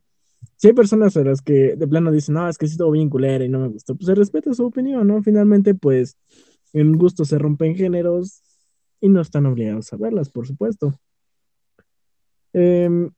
[0.57, 3.09] si hay personas a las que de plano dicen, no, es que sí estuvo bien
[3.09, 5.21] culera y no me gustó, pues se respeta su opinión, ¿no?
[5.23, 6.15] Finalmente, pues,
[6.71, 8.41] en gusto se rompen géneros
[9.01, 10.93] y no están obligados a verlas, por supuesto.
[12.53, 13.09] Em,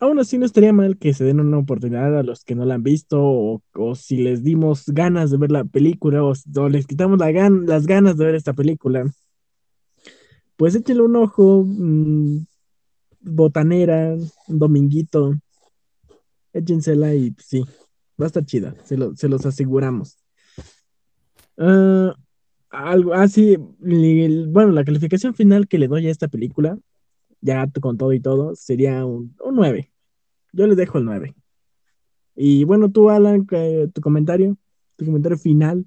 [0.00, 2.74] aún así, no estaría mal que se den una oportunidad a los que no la
[2.74, 6.32] han visto o, o si les dimos ganas de ver la película o,
[6.68, 9.04] les quitamos gan- las ganas de ver esta película
[10.56, 12.38] pues échenle un ojo, mm,
[13.20, 14.16] botanera,
[14.48, 15.34] dominguito,
[16.52, 17.60] échensela y pues, sí,
[18.20, 20.18] va a estar chida, se, lo- se los aseguramos.
[21.56, 22.14] Ah,
[22.70, 26.78] algo, ah, sí, li- bueno, la calificación final que le doy a esta película,
[27.40, 29.87] ya con todo y todo, sería un, un 9.
[30.52, 31.34] Yo le dejo el 9.
[32.40, 33.46] Y bueno, tú, Alan,
[33.92, 34.56] tu comentario,
[34.96, 35.84] tu comentario final.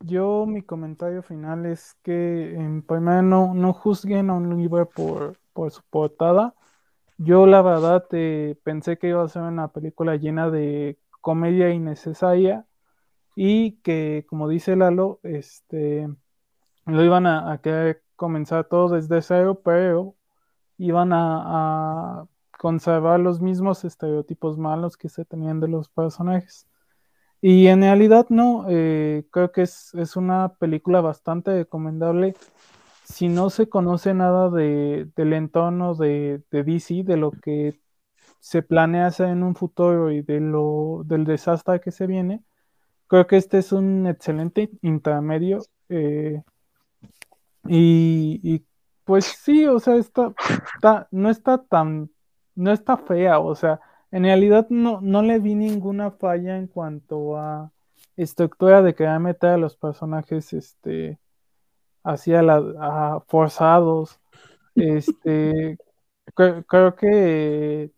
[0.00, 5.38] Yo mi comentario final es que en primero no, no juzguen a un libro por,
[5.52, 6.54] por su portada.
[7.16, 12.66] Yo la verdad eh, pensé que iba a ser una película llena de comedia innecesaria
[13.34, 16.08] y que como dice Lalo, este
[16.86, 20.16] lo iban a, querer comenzar todo desde cero, pero
[20.76, 22.28] iban a
[22.58, 26.68] conservar los mismos estereotipos malos que se tenían de los personajes.
[27.40, 32.34] Y en realidad no, eh, creo que es, es una película bastante recomendable
[33.04, 37.80] si no se conoce nada de, del entorno de, de DC, de lo que
[38.40, 42.44] se planea hacer en un futuro y de lo, del desastre que se viene.
[43.08, 45.60] Creo que este es un excelente intermedio.
[45.90, 46.42] eh,
[47.66, 48.64] y, y,
[49.04, 50.34] pues sí, o sea, está,
[50.74, 52.10] está, no está tan,
[52.58, 53.80] no está fea, o sea,
[54.10, 57.72] en realidad no, no le vi ninguna falla en cuanto a
[58.16, 61.18] estructura de querer meter a los personajes este
[62.04, 64.20] hacia la a forzados.
[64.76, 65.78] Este
[66.36, 67.92] cre- creo que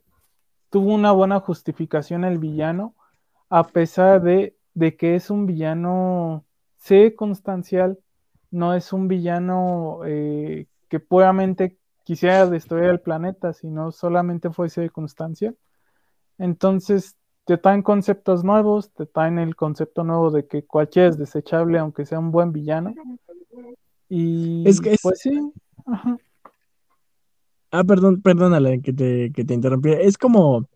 [0.70, 2.94] tuvo una buena justificación el villano,
[3.50, 6.46] a pesar de, de que es un villano
[6.78, 7.98] circunstancial,
[8.50, 15.56] no es un villano eh, que puramente quisiera destruir el planeta, sino solamente fue circunstancial.
[16.38, 21.78] Entonces, te traen conceptos nuevos, te traen el concepto nuevo de que cualquiera es desechable,
[21.78, 22.94] aunque sea un buen villano.
[24.08, 25.52] Y Es que es- pues sí,
[25.86, 26.16] ajá.
[27.72, 29.90] Ah, perdón, perdónale que te, que te interrumpí.
[29.90, 30.68] Es como,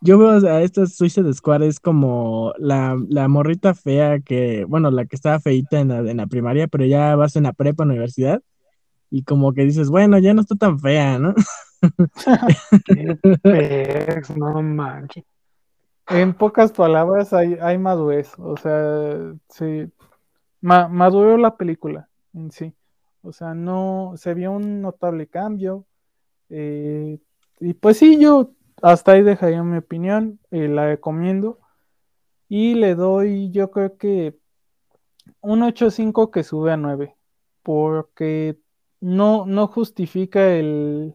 [0.00, 5.06] yo veo a esta Suicide Squad, es como la, la morrita fea que, bueno, la
[5.06, 8.42] que estaba feita en la, en la primaria, pero ya vas en la prepa, universidad,
[9.10, 11.34] y como que dices, bueno, ya no está tan fea, ¿no?
[14.36, 15.24] No manches.
[16.08, 18.32] En pocas palabras, hay, hay madurez.
[18.38, 19.90] O sea, sí,
[20.60, 22.74] ma- maduró la película en sí.
[23.22, 25.86] O sea, no se vio un notable cambio.
[26.50, 27.18] eh,
[27.60, 28.52] y pues sí, yo
[28.82, 30.40] hasta ahí dejaría mi opinión.
[30.50, 31.58] eh, la recomiendo.
[32.48, 34.36] Y le doy, yo creo que
[35.40, 37.16] un 8.5 que sube a 9.
[37.62, 38.58] Porque
[39.06, 41.14] no, no justifica el,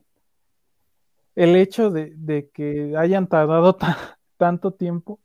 [1.36, 5.20] el hecho de, de que hayan tardado ta- tanto tiempo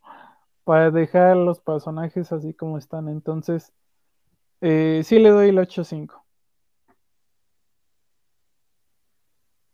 [0.65, 3.07] para dejar a los personajes así como están.
[3.07, 3.71] Entonces,
[4.59, 6.25] eh, sí le doy el 8.5.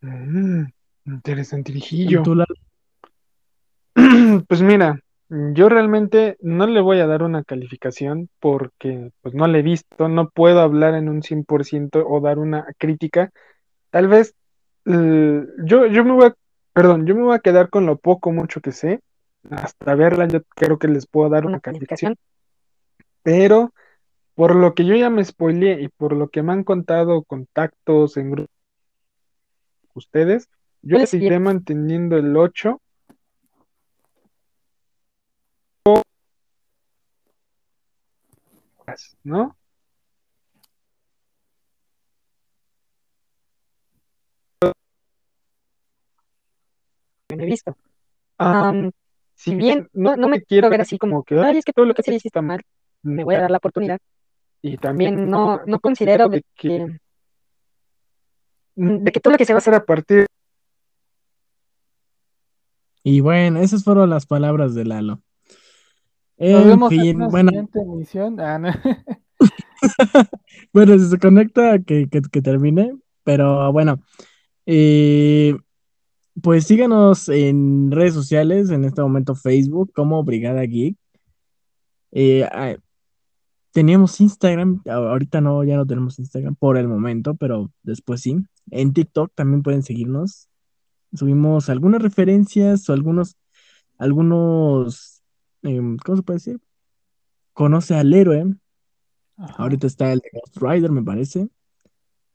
[0.01, 0.65] Mm,
[1.05, 2.21] interesantirijillo.
[2.21, 2.45] Tú la-
[4.47, 4.99] Pues mira,
[5.53, 10.07] Yo realmente no le voy a dar una calificación porque pues no la he visto,
[10.07, 13.31] no puedo hablar en un 100% o dar una crítica.
[13.89, 14.35] Tal vez
[14.85, 16.35] eh, yo, yo me voy a,
[16.73, 18.99] perdón, yo me voy a quedar con lo poco, mucho que sé.
[19.49, 22.15] Hasta verla yo creo que les puedo dar una, Una calificación.
[22.15, 23.13] calificación.
[23.23, 23.73] Pero
[24.35, 28.17] por lo que yo ya me spoileé y por lo que me han contado contactos
[28.17, 28.53] en grupos
[29.95, 30.47] ustedes,
[30.83, 32.81] yo seguiré manteniendo el 8
[39.23, 39.57] ¿no?
[47.29, 47.75] he visto.
[48.37, 48.73] Ah,
[49.35, 51.93] si bien, no, no me quiero ver así como que, ay, es que todo lo
[51.93, 52.61] que serie haces está mal,
[53.01, 53.99] me voy a dar la oportunidad.
[54.61, 56.99] Y también no, no considero de que,
[58.75, 60.25] de que todo lo que se va a hacer a partir
[63.03, 65.21] Y bueno, esas fueron las palabras de Lalo.
[66.37, 68.39] Nos En vemos en fin, una bueno, siguiente emisión.
[68.39, 68.69] Ah, no.
[70.73, 72.95] bueno, si se conecta, que, que, que termine.
[73.23, 74.01] Pero bueno,
[74.65, 75.55] eh,
[76.41, 80.97] pues síganos en redes sociales, en este momento Facebook, como Brigada Geek.
[82.11, 82.75] Eh, ah,
[83.71, 88.37] teníamos Instagram, ahorita no, ya no tenemos Instagram por el momento, pero después sí.
[88.71, 90.47] En TikTok también pueden seguirnos.
[91.13, 93.35] Subimos algunas referencias o algunos,
[93.97, 95.12] algunos,
[95.63, 96.61] em, ¿cómo se puede decir?
[97.53, 98.53] Conoce al héroe.
[99.37, 99.55] Ajá.
[99.57, 101.49] Ahorita está el de Ghost Rider, me parece.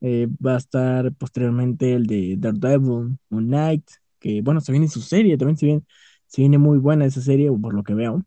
[0.01, 3.89] Eh, va a estar posteriormente el de Daredevil, Moon Knight,
[4.21, 5.83] que bueno, se viene su serie, también se viene,
[6.27, 8.23] se viene muy buena esa serie, por lo que veo.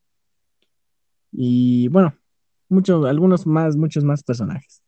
[1.32, 2.14] Y bueno,
[2.68, 4.82] muchos, algunos más, muchos más personajes.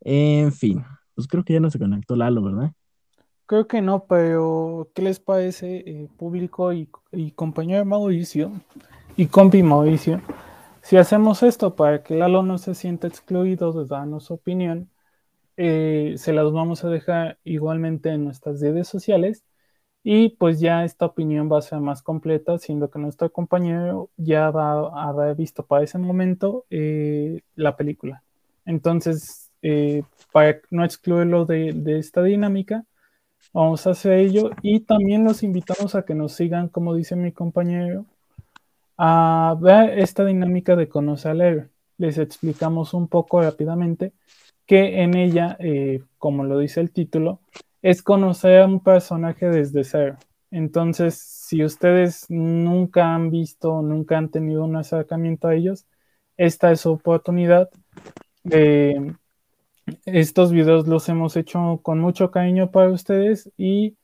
[0.00, 0.84] En fin,
[1.14, 2.72] pues creo que ya no se conectó Lalo, ¿verdad?
[3.44, 8.52] Creo que no, pero ¿qué les parece, eh, público y, y compañero Mauricio
[9.18, 10.22] y compi Mauricio?
[10.80, 14.90] Si hacemos esto para que Lalo no se sienta excluido de darnos su opinión,
[15.56, 19.44] eh, se las vamos a dejar igualmente en nuestras redes sociales
[20.04, 24.50] y pues ya esta opinión va a ser más completa, siendo que nuestro compañero ya
[24.50, 28.22] va a haber visto para ese momento eh, la película.
[28.64, 32.84] Entonces, eh, para no excluirlo de, de esta dinámica,
[33.52, 37.32] Vamos a hacer ello y también los invitamos a que nos sigan, como dice mi
[37.32, 38.04] compañero,
[38.98, 41.70] a ver esta dinámica de conocer al héroe.
[41.98, 44.12] Les explicamos un poco rápidamente
[44.66, 47.40] que en ella, eh, como lo dice el título,
[47.80, 50.18] es conocer a un personaje desde cero.
[50.50, 55.86] Entonces, si ustedes nunca han visto, nunca han tenido un acercamiento a ellos,
[56.36, 57.70] esta es su oportunidad.
[58.50, 59.12] Eh,
[60.06, 63.96] estos videos los hemos hecho con mucho cariño para ustedes y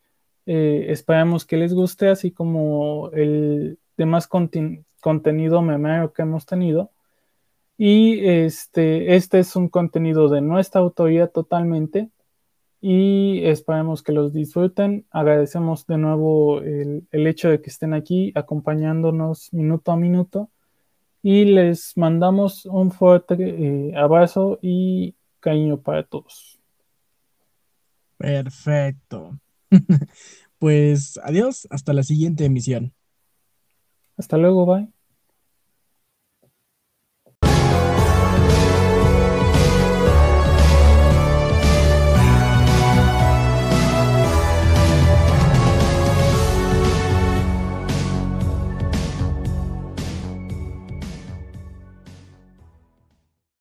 [0.46, 6.90] eh, esperamos que les guste, así como el demás conten- contenido memero que hemos tenido.
[7.76, 12.10] Y este, este es un contenido de nuestra autoría totalmente
[12.80, 15.06] y esperemos que los disfruten.
[15.10, 20.50] Agradecemos de nuevo el, el hecho de que estén aquí acompañándonos minuto a minuto
[21.22, 26.60] y les mandamos un fuerte eh, abrazo y cariño para todos.
[28.18, 29.38] Perfecto.
[30.58, 32.94] Pues adiós, hasta la siguiente emisión.
[34.16, 34.93] Hasta luego, bye.